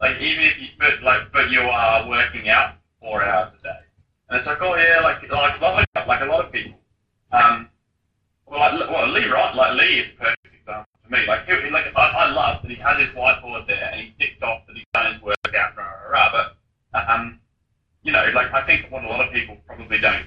[0.00, 3.82] Like even if you, but like, but you are working out four hours a day,
[4.30, 6.78] and it's like, oh yeah, like like like, like a lot of people.
[7.32, 7.68] Um,
[8.46, 9.54] well, like, well, Lee, right?
[9.54, 11.26] Like Lee is a perfect example to me.
[11.26, 14.42] Like, he, like I, I love that he has his whiteboard there and he ticked
[14.42, 17.40] off that he's done his workout, rah, rah, rah, but um,
[18.02, 20.26] you know, like I think what a lot of people probably don't.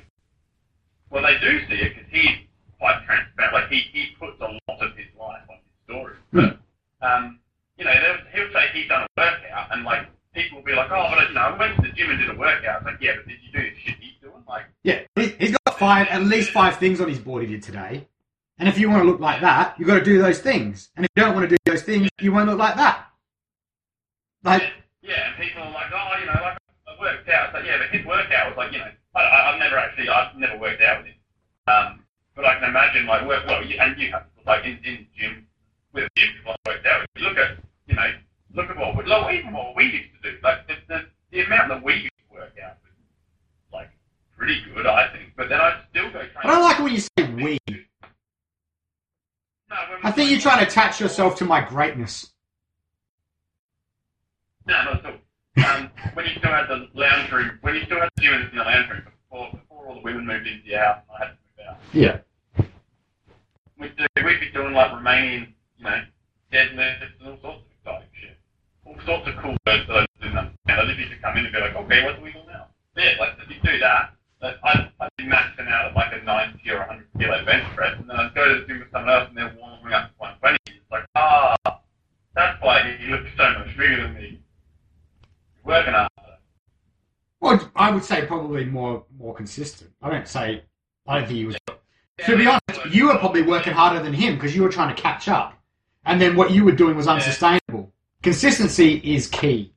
[1.12, 3.54] Well, they do see it because he's quite transparent.
[3.54, 6.16] Like he, he puts a lot of his life on his story.
[6.34, 6.58] But
[7.06, 7.40] um,
[7.78, 7.94] you know,
[8.34, 11.36] he'll say he's done a workout, and like people will be like, oh, but you
[11.36, 12.78] know, I went to gym and did a workout.
[12.82, 14.44] It's like, yeah, but did you do the shit he's doing?
[14.48, 17.64] Like, Yeah, he- he's got five, at least five things on his board he did
[17.64, 18.08] today.
[18.58, 20.90] And if you want to look like that, you've got to do those things.
[20.96, 23.08] And if you don't want to do those things, you won't look like that.
[24.44, 24.64] Like,
[25.02, 27.46] yeah, and people are like, oh, you know, like I worked out.
[27.48, 30.10] It's like, yeah, but his workout was like, you know, I, I, I've never actually,
[30.10, 31.16] I've never worked out with him.
[31.68, 32.00] Um,
[32.36, 35.48] but I can imagine, like, work, well, you, and you have, like, in, in gym,
[35.94, 38.12] with a gym I worked out you look at, you know,
[38.54, 40.38] look at what, we, like, even what we used to do.
[40.44, 42.93] Like, the, the, the amount that we work out was,
[43.74, 43.89] like,
[44.38, 45.34] pretty good, I think.
[45.36, 46.21] But then I'd still go.
[46.41, 47.60] I don't like when you say we.
[49.69, 52.32] No, I think you're trying to attach yourself to my greatness.
[54.65, 55.76] No, not at all.
[55.76, 58.58] Um, when you still had the lounge room, when you still had the gym in
[58.58, 61.32] the lounge room before, before all the women moved into your house, and I had
[61.32, 61.78] to move out.
[61.93, 62.65] Yeah.
[63.78, 66.02] We'd, do, we'd be doing like Romanian, you know,
[66.52, 68.35] deadlifts and all sorts of exciting shit.
[68.86, 70.82] All sorts of cool words that I didn't understand.
[70.82, 72.67] I just used to come in and be like, okay, what do we do now?
[72.95, 76.24] Yeah, like if you do that, like, I'd, I'd be maxing out at like a
[76.24, 79.13] 90 or 100 kilo bench press, and then I'd go to the gym with someone
[79.13, 80.58] else and they're warming up to 120.
[80.67, 81.56] It's like, ah,
[82.36, 84.39] that's why he looks so much bigger than me.
[85.63, 86.10] Working hard.
[87.39, 89.91] Well, I would say probably more more consistent.
[90.02, 90.63] I don't say.
[91.08, 91.58] I don't think he was.
[92.26, 95.02] To be honest, you were probably working harder than him because you were trying to
[95.02, 95.54] catch up,
[96.06, 97.93] and then what you were doing was unsustainable.
[98.26, 99.72] Consistency is key,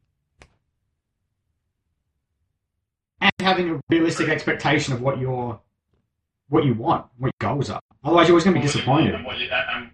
[3.21, 5.61] and having a realistic expectation of what your
[6.49, 7.79] what you want, what your goals are.
[8.03, 9.15] Otherwise, you're always going to be disappointed.
[9.17, 9.91] And what, you, and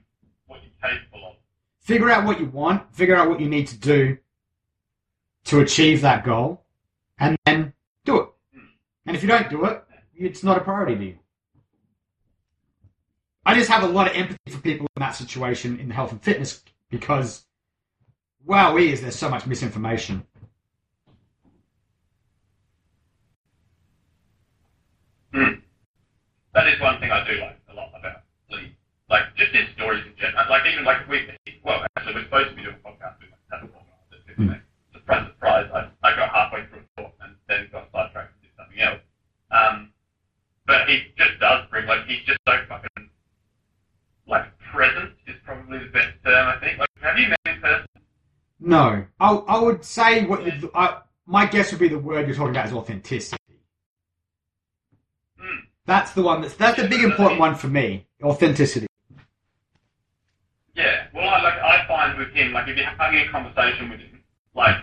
[0.46, 1.34] what you're capable of.
[1.80, 2.94] Figure out what you want.
[2.94, 4.18] Figure out what you need to do
[5.46, 6.64] to achieve that goal,
[7.18, 7.72] and then
[8.04, 8.28] do it.
[8.54, 8.66] Hmm.
[9.06, 9.82] And if you don't do it,
[10.14, 11.18] it's not a priority to you.
[13.44, 16.12] I just have a lot of empathy for people in that situation in the health
[16.12, 17.46] and fitness because,
[18.44, 20.24] wow, is there's so much misinformation.
[25.32, 25.54] Hmm.
[26.54, 28.76] That is one thing I do like a lot about Lee.
[29.10, 30.44] Like, just his stories in general.
[30.48, 31.26] Like, even like, we,
[31.64, 34.54] well, actually, we're supposed to be doing a podcast with like, Organizer, but, you
[34.92, 38.54] surprise, surprise, I, I got halfway through a talk and then got sidetracked and did
[38.56, 39.02] something else.
[39.50, 39.90] Um,
[40.66, 43.10] but he just does bring, like, he's just so fucking,
[44.28, 46.78] like, present is probably the best term, I think.
[46.78, 48.03] Like, have you met him in person?
[48.64, 52.34] No, I, I would say what you, I, my guess would be the word you're
[52.34, 53.36] talking about is authenticity.
[55.38, 55.58] Hmm.
[55.84, 58.06] That's the one that's that's a big important one for me.
[58.22, 58.86] Authenticity.
[60.74, 64.00] Yeah, well, I, like I find with him, like if you're having a conversation with
[64.00, 64.24] him,
[64.54, 64.76] like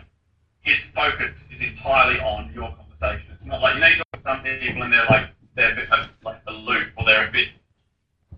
[0.59, 3.33] his focus is entirely on your conversation.
[3.33, 5.75] It's not like you know you talk to some people and they're like they're a
[5.75, 5.89] bit
[6.23, 7.47] like aloof or they're a bit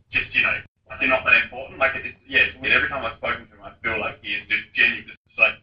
[0.10, 0.56] just you know
[0.89, 1.79] like they're not that important.
[1.79, 2.73] Like it's yeah, it's weird.
[2.73, 5.17] Every time I've spoken to him, I feel like he is just genuine.
[5.38, 5.54] Like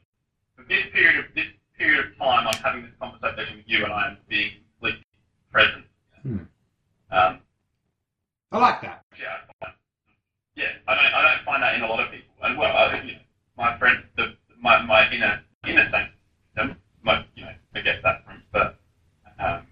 [0.56, 1.46] for this period of this
[1.78, 5.04] period of time, I'm having this conversation with you and I am being completely
[5.52, 5.84] present.
[6.22, 6.36] Hmm.
[7.10, 7.38] Um,
[8.52, 9.04] I like that.
[9.18, 9.74] yeah, I find,
[10.56, 12.34] yeah, I don't, I don't find that in a lot of people.
[12.42, 13.18] And well, I, you know,
[13.56, 18.42] my friend, the, my, my inner, inner sanctum, my, you know, I get that from,
[18.52, 18.78] but,
[19.38, 19.66] um,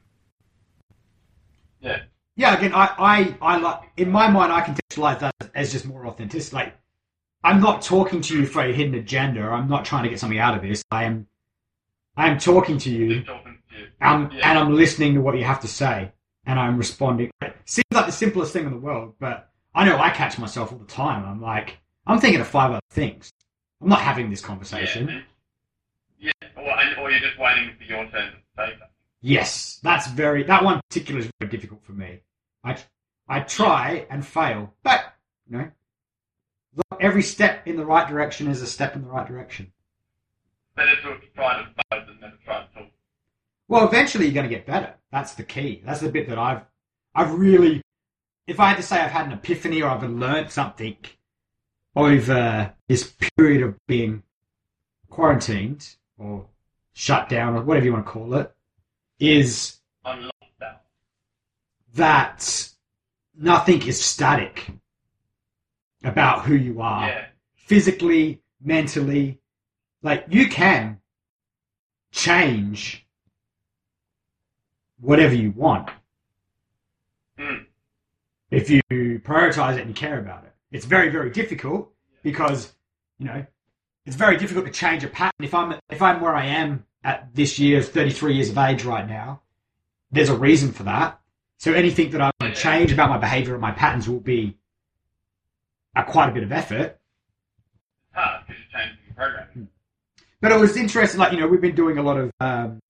[1.80, 2.02] yeah,
[2.36, 6.06] Yeah, again, I, I, I like in my mind, I contextualize that as just more
[6.06, 6.52] authentic.
[6.52, 6.74] Like,
[7.48, 9.40] I'm not talking to you for a hidden agenda.
[9.40, 10.84] I'm not trying to get something out of this.
[10.90, 11.26] I am,
[12.14, 13.86] I am talking to you, talking to you.
[14.02, 14.50] um, yeah.
[14.50, 16.12] and I'm listening to what you have to say,
[16.44, 17.30] and I'm responding.
[17.40, 20.72] It seems like the simplest thing in the world, but I know I catch myself
[20.72, 21.24] all the time.
[21.24, 23.32] I'm like, I'm thinking of five other things.
[23.80, 25.24] I'm not having this conversation.
[26.18, 26.62] Yeah, yeah.
[26.62, 28.88] Or, and, or you're just waiting for your turn to say something.
[29.22, 32.20] Yes, that's very that one particular is very difficult for me.
[32.62, 32.76] I
[33.26, 35.14] I try and fail, but
[35.50, 35.70] you know,
[37.00, 39.72] every step in the right direction is a step in the right direction.
[40.76, 42.90] Better to try to fail than never try to talk.
[43.68, 44.94] Well, eventually you're going to get better.
[45.10, 45.82] That's the key.
[45.84, 46.62] That's the bit that I've
[47.14, 47.82] I've really,
[48.46, 50.96] if I had to say I've had an epiphany or I've learned something
[51.96, 54.22] over this period of being
[55.10, 56.46] quarantined or
[56.92, 58.54] shut down or whatever you want to call it,
[59.18, 59.78] is
[61.94, 62.70] that
[63.36, 64.70] nothing is static
[66.04, 67.26] about who you are Yeah.
[67.54, 69.40] physically, mentally.
[70.02, 71.00] Like you can
[72.12, 73.06] change
[75.00, 75.90] whatever you want
[77.38, 77.66] Mm.
[78.50, 80.52] if you prioritize it and you care about it.
[80.70, 81.92] It's very, very difficult
[82.22, 82.74] because,
[83.18, 83.46] you know,
[84.04, 85.44] it's very difficult to change a pattern.
[85.44, 89.06] If I'm if I'm where I am at this year, 33 years of age right
[89.06, 89.42] now,
[90.10, 91.20] there's a reason for that.
[91.58, 94.57] So anything that I want to change about my behavior and my patterns will be
[96.06, 96.98] quite a bit of effort.
[98.08, 99.68] It's hard because you're changing your programming.
[100.40, 102.80] But it was interesting, like, you know, we've been doing a lot of, um,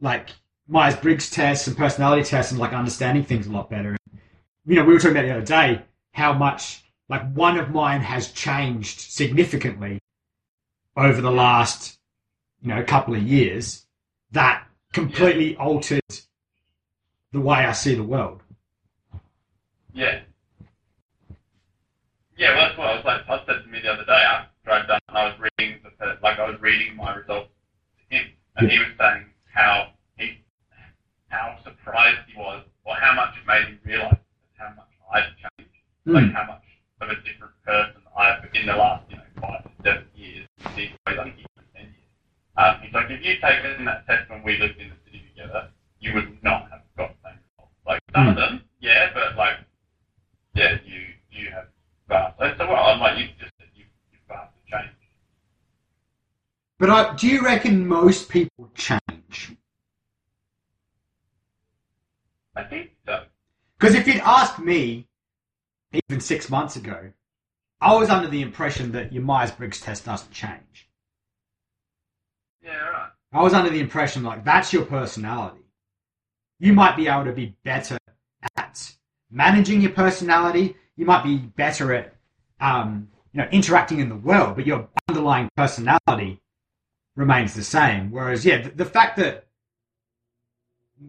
[0.00, 0.30] like,
[0.66, 3.96] Myers Briggs tests and personality tests and, like, understanding things a lot better.
[4.66, 8.00] You know, we were talking about the other day how much, like, one of mine
[8.00, 10.00] has changed significantly
[10.96, 11.98] over the last,
[12.60, 13.86] you know, couple of years
[14.32, 16.00] that completely altered
[17.30, 18.42] the way I see the world.
[19.94, 20.22] Yeah.
[22.36, 23.26] Yeah, well, that's what I was like.
[23.26, 25.00] Todd said to me the other day after I'd done.
[25.08, 28.26] I was reading the like I was reading my results to him,
[28.56, 30.44] and he was saying how he
[31.28, 34.20] how surprised he was, or how much it made him realise
[34.58, 35.72] how much I'd changed,
[36.06, 36.64] like how much
[37.00, 40.46] of a different person I've in the last you know five to seven years.
[40.64, 42.10] I think ten years.
[42.56, 45.68] Um, he's like, if you'd taken that test when we lived in the city together,
[46.00, 47.76] you would not have got the same results.
[47.86, 49.56] Like some of them, yeah, but like
[50.54, 51.68] yeah, you you have
[52.08, 52.40] vast.
[52.40, 54.96] And well, I'm like you just said you you vastly changed.
[56.78, 59.56] But I, do you reckon most people change?
[62.54, 63.24] I think so.
[63.78, 65.06] Because if you'd asked me
[65.92, 67.12] even six months ago,
[67.80, 70.88] I was under the impression that your Myers Briggs test doesn't change.
[72.62, 73.10] Yeah, right.
[73.32, 75.64] I was under the impression like that's your personality.
[76.58, 77.98] You might be able to be better
[78.56, 78.92] at
[79.30, 80.76] managing your personality.
[80.96, 82.14] You might be better at
[82.60, 86.40] um, you know interacting in the world, but your underlying personality
[87.14, 88.10] remains the same.
[88.10, 89.46] Whereas, yeah, the, the fact that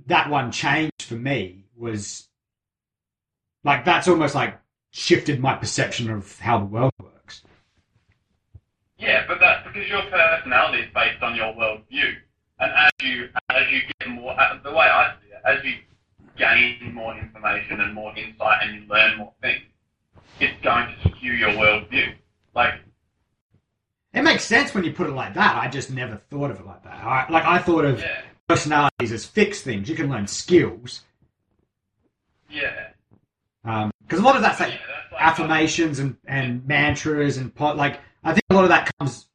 [0.07, 2.27] that one changed for me was
[3.63, 4.59] like that's almost like
[4.91, 7.43] shifted my perception of how the world works.
[8.97, 12.15] Yeah, but that's because your personality is based on your worldview,
[12.59, 15.75] and as you as you get more, uh, the way I see it, as you
[16.37, 19.61] gain more information and more insight, and you learn more things,
[20.39, 22.13] it's going to skew your worldview.
[22.55, 22.75] Like,
[24.13, 25.55] It makes sense when you put it like that.
[25.55, 27.03] I just never thought of it like that.
[27.03, 29.89] I, like I thought of yeah, personalities as fixed things.
[29.89, 31.01] You can learn skills
[32.49, 32.89] yeah,
[33.63, 34.77] because a lot of that's like yeah.
[34.87, 38.91] That's like affirmations and, and mantras and pot, like I think a lot of that
[38.97, 39.27] comes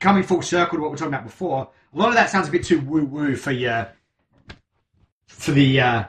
[0.00, 1.70] coming full circle to what we are talking about before.
[1.94, 3.88] A lot of that sounds a bit too woo woo for your
[5.26, 6.08] for the uh, a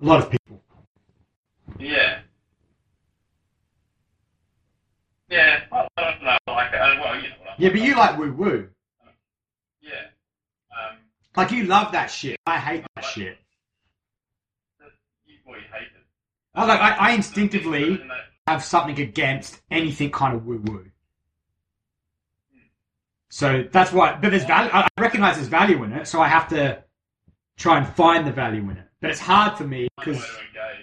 [0.00, 0.62] lot of people.
[1.78, 2.13] Yeah.
[5.34, 8.18] Yeah, I I don't know, like, uh, well, you know what Yeah, but you like
[8.18, 8.68] woo woo.
[9.80, 9.90] Yeah.
[10.70, 10.96] Um,
[11.36, 12.36] Like you love that shit.
[12.46, 13.36] I hate that shit.
[15.26, 16.04] you, well, you hate it.
[16.54, 18.06] I like I, I instinctively that-
[18.46, 20.86] have something against anything kind of woo woo.
[23.30, 24.70] So that's why, but there's value.
[24.72, 26.84] I recognize there's value in it, so I have to
[27.56, 28.86] try and find the value in it.
[29.00, 30.24] But it's hard for me because.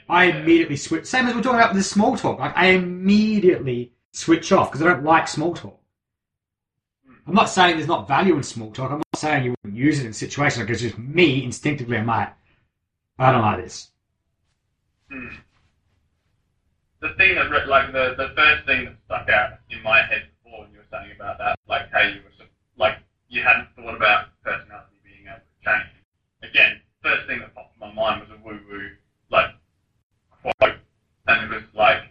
[0.10, 1.06] I immediately switch.
[1.06, 2.38] Same as we're talking about the small talk.
[2.40, 5.80] Like I immediately switch off because I don't like small talk.
[7.28, 8.92] I'm not saying there's not value in small talk.
[8.92, 11.98] I'm not saying you wouldn't use it in situations like it's just me instinctively.
[11.98, 12.34] I'm like,
[13.20, 13.90] I don't like this.
[15.12, 15.28] Hmm.
[17.02, 20.62] The thing that, like, the, the first thing that stuck out in my head before
[20.62, 22.46] when you were saying about that, like, how you were,
[22.78, 22.98] like,
[23.30, 25.90] you hadn't thought about personality being able to change.
[26.44, 28.90] Again, first thing that popped in my mind was a woo-woo,
[29.30, 29.50] like,
[30.42, 30.76] quote.
[31.28, 32.04] And it was like,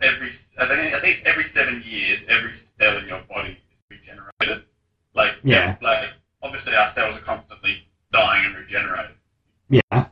[0.00, 4.66] every, I think, I think every seven years, every cell in your body is regenerated.
[5.14, 5.76] Like, Yeah.
[5.80, 6.10] like,
[6.42, 9.16] obviously our cells are constantly dying and regenerating
[9.70, 10.08] Yeah.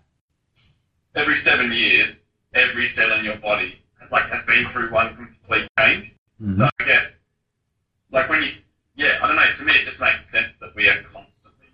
[1.14, 2.14] every seven years,
[2.54, 6.12] every cell in your body has, like has been through one complete change.
[6.40, 6.58] Mhm.
[6.58, 7.06] So I guess,
[8.12, 8.52] like when you,
[8.94, 9.56] yeah, I don't know.
[9.58, 11.68] To me, it just makes sense that we are constantly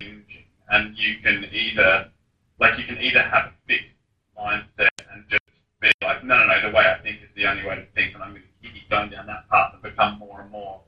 [0.00, 2.10] changing, and you can either,
[2.58, 3.94] like, you can either have a fixed
[4.36, 5.42] mindset and just
[5.80, 8.14] be like, no, no, no, the way I think is the only way to think,
[8.14, 10.80] and I'm going to keep going down that path and become more and more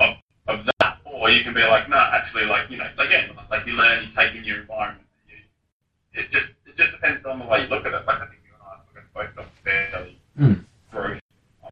[0.00, 3.66] of of that, or you can be like, no, actually, like, you know, again, like
[3.66, 5.04] you learn, you take in your environment.
[5.28, 8.06] You, it just it just depends on the way you look at it.
[8.06, 10.64] Like I think you and I look at both got fairly Mm.
[10.92, 11.20] growth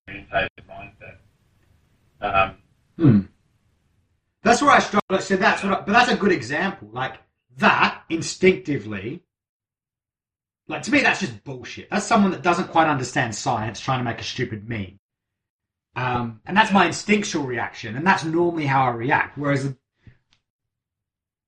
[0.09, 1.17] orientated mindset.
[2.21, 2.57] Um,
[2.99, 3.21] Hmm.
[4.43, 5.19] That's where I struggle.
[5.21, 5.73] So that's what.
[5.73, 6.89] I, but that's a good example.
[6.93, 7.15] Like
[7.59, 9.23] that instinctively.
[10.69, 11.91] Like to me, that's just bullshit.
[11.91, 14.99] That's someone that doesn't quite understand science trying to make a stupid meme.
[15.95, 19.39] Um, and that's my instinctual reaction, and that's normally how I react.
[19.39, 19.75] Whereas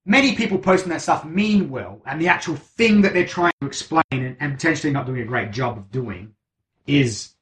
[0.07, 3.67] many people posting that stuff mean well, and the actual thing that they're trying to
[3.67, 6.35] explain and, and potentially not doing a great job of doing
[6.87, 7.35] is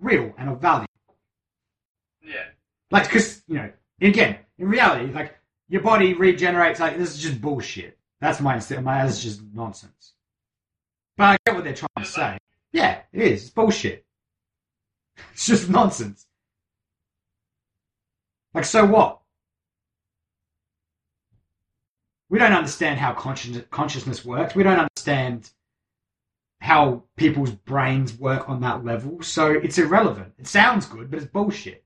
[0.00, 0.86] real and of value.
[2.20, 2.46] Yeah.
[2.90, 5.38] Like, because, you know, again, in reality, like,
[5.68, 7.96] your body regenerates, like, this is just bullshit.
[8.20, 8.82] That's my instinct.
[8.82, 10.13] My, that's just nonsense.
[11.16, 12.38] But I get what they're trying to say.
[12.72, 13.42] Yeah, it is.
[13.42, 14.04] It's bullshit.
[15.32, 16.26] It's just nonsense.
[18.52, 19.20] Like, so what?
[22.28, 24.56] We don't understand how conscious, consciousness works.
[24.56, 25.50] We don't understand
[26.60, 29.22] how people's brains work on that level.
[29.22, 30.32] So it's irrelevant.
[30.38, 31.84] It sounds good, but it's bullshit.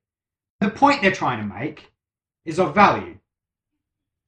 [0.60, 1.92] The point they're trying to make
[2.44, 3.18] is of value.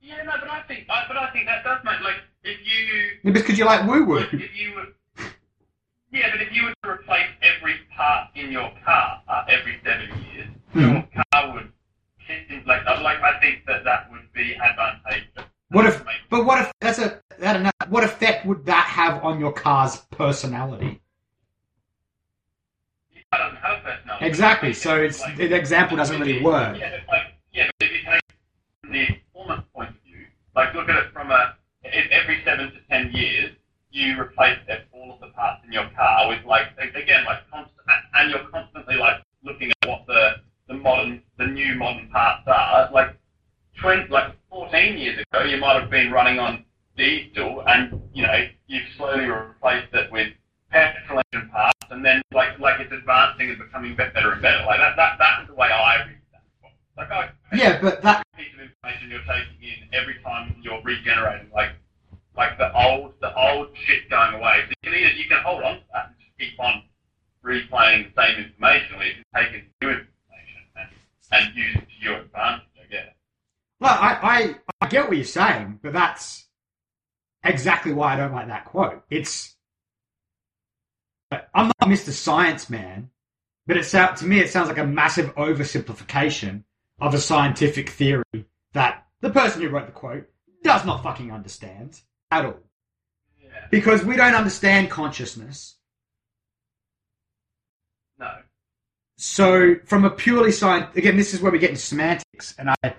[0.01, 3.11] Yeah, no, but I think, I, but I think that does make like if you
[3.23, 4.19] Yeah, Because you like woo woo.
[4.19, 4.87] if you were,
[6.13, 10.09] yeah, but if you were to replace every part in your car uh, every seven
[10.33, 10.81] years, Hmm.
[10.81, 11.73] your car would
[12.67, 15.45] like uh, like I think that that would be advantageous.
[15.71, 16.03] What if?
[16.31, 17.73] But what if that's a that enough?
[17.89, 21.01] What effect would that have on your car's personality?
[23.13, 24.27] your car doesn't have personality.
[24.27, 24.73] Exactly.
[24.73, 26.77] So it's Like- the example doesn't really work.
[26.79, 28.21] Yeah, like, yeah, but if you take
[28.91, 32.79] the performance point of view, like look at it from a, if every seven to
[32.89, 33.51] ten years
[33.91, 34.59] you replace
[34.93, 37.75] all of the parts in your car with like, again, like constant,
[38.15, 40.35] and you're constantly like looking at what the,
[40.69, 43.17] the modern, the new modern parts are, like
[43.81, 46.65] 20, like 14 years ago you might have been running on
[46.97, 50.29] diesel and, you know, you've slowly replaced it with
[50.71, 54.65] petrol engine parts and then like, like it's advancing and becoming better and better.
[54.67, 56.71] Like that, that, that's the way I read that.
[56.97, 61.51] Like, I, Yeah, but that piece of information you're taking in every time you're regenerating,
[61.53, 61.71] like
[62.41, 64.65] like the old the old shit going away.
[64.65, 66.83] So you can either you can hold on to that and just keep on
[67.45, 70.89] replaying the same information, or you can take in new information and,
[71.33, 72.67] and use it to your advantage.
[72.83, 73.15] I guess.
[73.79, 76.49] well, I, I I get what you're saying, but that's
[77.45, 79.03] exactly why I don't like that quote.
[79.11, 79.55] It's
[81.31, 82.11] I'm not Mr.
[82.11, 83.11] Science Man,
[83.67, 86.65] but it sounds to me it sounds like a massive oversimplification
[87.03, 90.27] of a scientific theory that the person who wrote the quote
[90.63, 92.01] does not fucking understand
[92.31, 92.61] at all.
[93.43, 93.49] Yeah.
[93.71, 95.77] Because we don't understand consciousness.
[98.19, 98.31] No.
[99.17, 102.95] So, from a purely science, again, this is where we get into semantics, and I,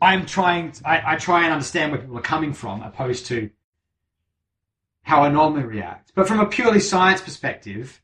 [0.00, 3.50] I'm trying, I, I try and understand where people are coming from, opposed to
[5.02, 6.12] how I normally react.
[6.14, 8.00] But from a purely science perspective,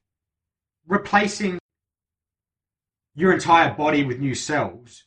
[0.87, 1.59] replacing
[3.15, 5.05] your entire body with new cells,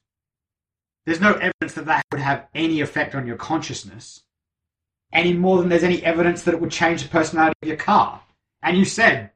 [1.05, 4.24] there's no evidence that that would have any effect on your consciousness,
[5.12, 8.22] any more than there's any evidence that it would change the personality of your car.
[8.62, 9.32] And you said,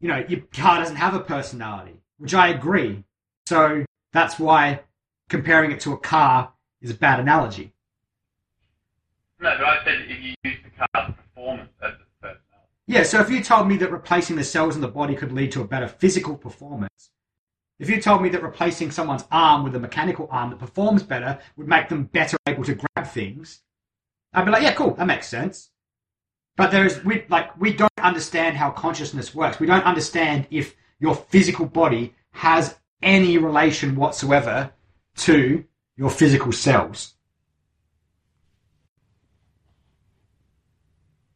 [0.00, 3.04] you know, your car doesn't have a personality, which I agree.
[3.46, 4.80] So that's why
[5.28, 7.72] comparing it to a car is a bad analogy.
[9.40, 12.68] No, but I said if you use the car's performance as its personality.
[12.86, 15.52] Yeah, so if you told me that replacing the cells in the body could lead
[15.52, 17.10] to a better physical performance,
[17.78, 21.40] if you told me that replacing someone's arm with a mechanical arm that performs better
[21.56, 23.62] would make them better able to grab things,
[24.34, 25.70] I'd be like, yeah, cool, that makes sense.
[26.56, 29.58] But there's we like we don't understand how consciousness works.
[29.58, 34.72] We don't understand if your physical body has any relation whatsoever
[35.16, 35.64] to
[35.96, 37.14] your physical cells.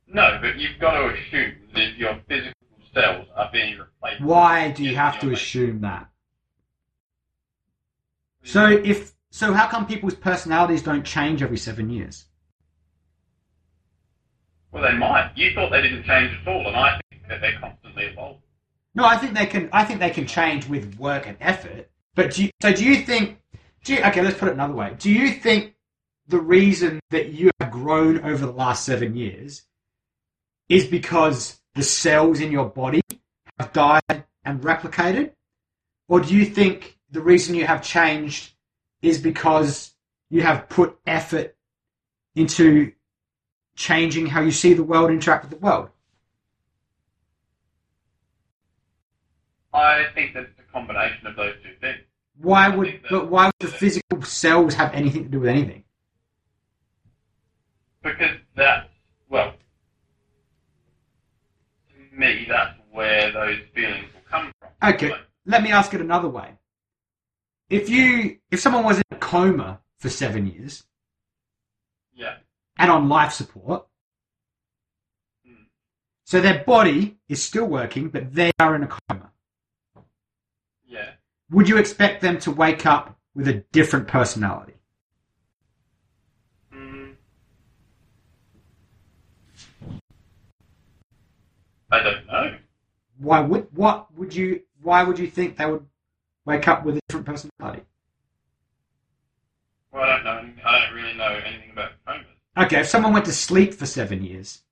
[0.07, 2.55] No, but you've got to assume that your physical
[2.95, 4.23] cells are being replaced.
[4.23, 6.09] Why do you have to assume that?
[8.43, 12.28] So if so, how come people's personalities don't change every seven years?
[14.73, 15.33] Well, they might.
[15.35, 18.43] You thought they didn't change at all, and I think that they're constantly evolving.
[18.95, 19.69] No, I think they can.
[19.73, 21.91] I think they can change with work and effort.
[22.15, 23.39] But do you, so do you think?
[23.85, 24.95] Do you, okay, let's put it another way.
[24.99, 25.75] Do you think
[26.27, 29.63] the reason that you have grown over the last seven years
[30.69, 33.01] is because the cells in your body
[33.59, 35.33] have died and replicated,
[36.09, 38.53] or do you think the reason you have changed
[39.01, 39.95] is because
[40.29, 41.57] you have put effort
[42.35, 42.93] into
[43.79, 45.89] changing how you see the world, interact with the world?
[49.73, 51.99] I think that it's a combination of those two things.
[52.41, 55.85] Why would but why would the physical cells have anything to do with anything?
[58.03, 58.89] Because that's,
[59.29, 59.55] well,
[61.91, 64.95] to me, that's where those feelings will come from.
[64.95, 66.51] Okay, Like, let me ask it another way.
[67.71, 70.85] If you if someone was in a coma for seven years
[72.19, 72.35] yeah
[72.79, 73.87] and on life support.
[76.25, 79.31] So their body is still working, but they are in a coma.
[80.87, 81.13] Yeah.
[81.51, 84.75] Would you expect them to wake up with a different personality?
[86.71, 87.15] Mm.
[91.91, 92.59] I don't know.
[93.19, 95.87] Why would what would you why would you think they would
[96.45, 97.85] wake up with a different personality?
[99.91, 100.63] Well, I don't know.
[100.67, 102.38] I don't really know anything about comas.
[102.59, 104.63] Okay, if someone went to sleep for seven years,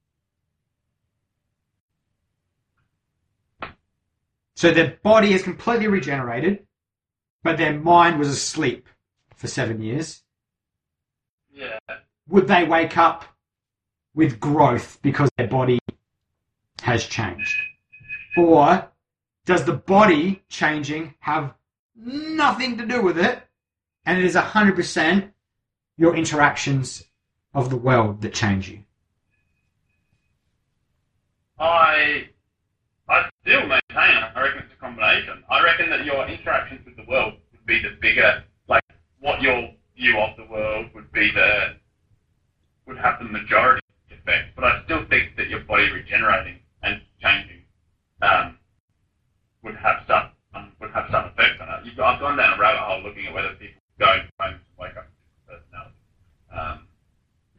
[4.57, 6.67] so their body is completely regenerated,
[7.45, 8.89] but their mind was asleep
[9.37, 10.25] for seven years,
[11.53, 11.79] Yeah.
[12.27, 13.25] would they wake up
[14.15, 15.79] with growth because their body
[16.83, 17.57] has changed?
[18.37, 18.91] Or
[19.45, 21.55] does the body changing have
[21.95, 23.47] nothing to do with it
[24.05, 25.33] and it is 100%
[25.97, 27.05] your interactions
[27.57, 28.81] of the world that change you?
[31.59, 32.29] I
[33.09, 34.17] I still maintain.
[34.37, 35.43] I reckon it's a combination.
[35.51, 38.83] I reckon that your interactions with the world would be the bigger, like
[39.21, 41.77] what your view of the world would be the
[42.87, 43.81] would have the majority
[44.11, 44.55] effect.
[44.55, 47.63] But I still think that your body regenerating and changing
[48.21, 48.59] um,
[49.63, 51.87] would have some um, would have some effect on it.
[51.87, 54.97] You've, I've gone down a rabbit hole looking at whether people go homes and wake
[54.97, 55.09] up
[55.49, 56.86] different personalities.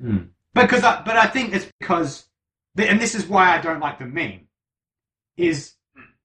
[0.04, 2.28] Um, Because I, but I think it's because,
[2.78, 4.48] and this is why I don't like the meme,
[5.36, 5.74] is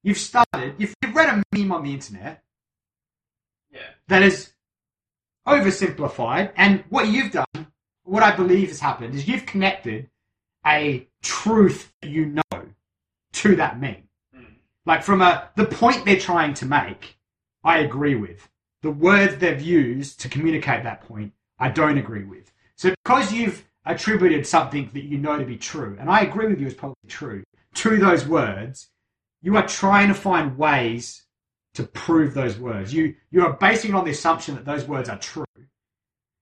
[0.03, 2.43] you've started, you've, you've read a meme on the internet
[3.71, 3.81] yeah.
[4.09, 4.53] that is
[5.47, 7.67] oversimplified, and what you've done,
[8.05, 10.09] what I believe has happened, is you've connected
[10.67, 12.67] a truth that you know
[13.33, 14.09] to that meme.
[14.37, 14.45] Mm.
[14.87, 17.19] Like from a the point they're trying to make,
[17.65, 18.49] I agree with.
[18.83, 22.53] The words they've used to communicate that point, I don't agree with.
[22.77, 26.61] So because you've attributed something that you know to be true, and I agree with
[26.61, 27.43] you is probably true,
[27.75, 28.89] to those words,
[29.41, 31.25] you are trying to find ways
[31.75, 32.93] to prove those words.
[32.93, 35.45] You you are basing it on the assumption that those words are true.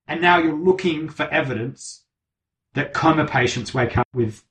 [0.06, 2.04] And now you're looking for evidence
[2.74, 4.44] that coma patients wake up with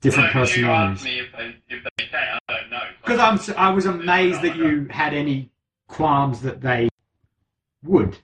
[0.00, 1.04] different So personalities.
[1.04, 2.38] if they if they can?
[2.48, 2.82] I don't know.
[3.02, 5.50] Because I'm, I was amazed that you had any
[5.88, 6.88] qualms that they
[7.82, 8.18] would.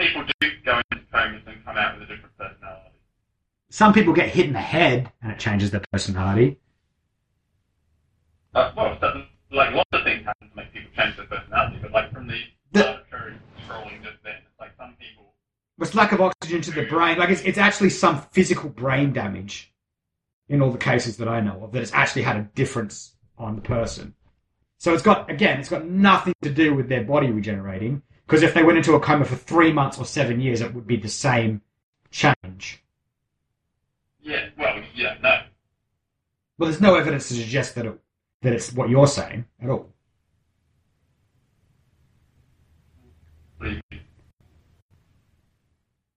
[0.00, 2.96] Some people, people do go into comas and come out with a different personality.
[3.68, 6.58] Some people get hit in the head and it changes their personality.
[8.54, 11.92] Uh, well, so, like lots of things happen to make people change their personality, but
[11.92, 12.40] like from the,
[12.72, 13.34] The- arbitrary
[13.68, 15.34] scrolling just then, it's like some people.
[15.78, 17.18] It's lack of oxygen to the brain.
[17.18, 19.72] Like it's, it's actually some physical brain damage
[20.48, 23.54] in all the cases that I know of that it's actually had a difference on
[23.56, 24.14] the person.
[24.78, 28.54] So it's got, again, it's got nothing to do with their body regenerating because if
[28.54, 31.08] they went into a coma for three months or seven years, it would be the
[31.08, 31.62] same
[32.12, 32.80] change.
[34.22, 35.46] Yeah, well, yeah, don't.
[36.56, 38.00] Well, there's no evidence to suggest that it,
[38.42, 39.92] that it's what you're saying at all.
[43.58, 43.98] What do you-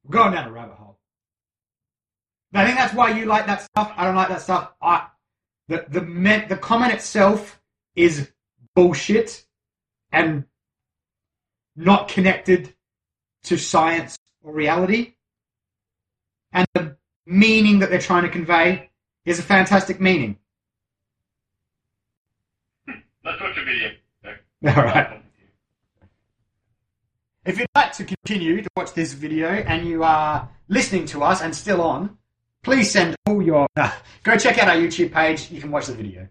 [0.04, 1.00] We're going down a rabbit hole.
[2.54, 3.92] I think that's why you like that stuff.
[3.98, 4.72] I don't like that stuff.
[4.80, 5.08] I,
[5.68, 7.60] the the me- the comment itself
[7.96, 8.32] is
[8.76, 9.46] bullshit
[10.12, 10.46] and
[11.76, 12.74] not connected
[13.44, 15.16] to science or reality.
[16.52, 18.90] And the meaning that they're trying to convey
[19.26, 20.38] is a fantastic meaning.
[23.26, 23.92] Let's watch a video.
[24.78, 25.22] All right.
[27.46, 31.42] If you'd like to continue to watch this video and you are listening to us
[31.42, 32.18] and still on,
[32.64, 33.68] please send all your.
[34.24, 35.52] go check out our YouTube page.
[35.52, 36.30] You can watch the video.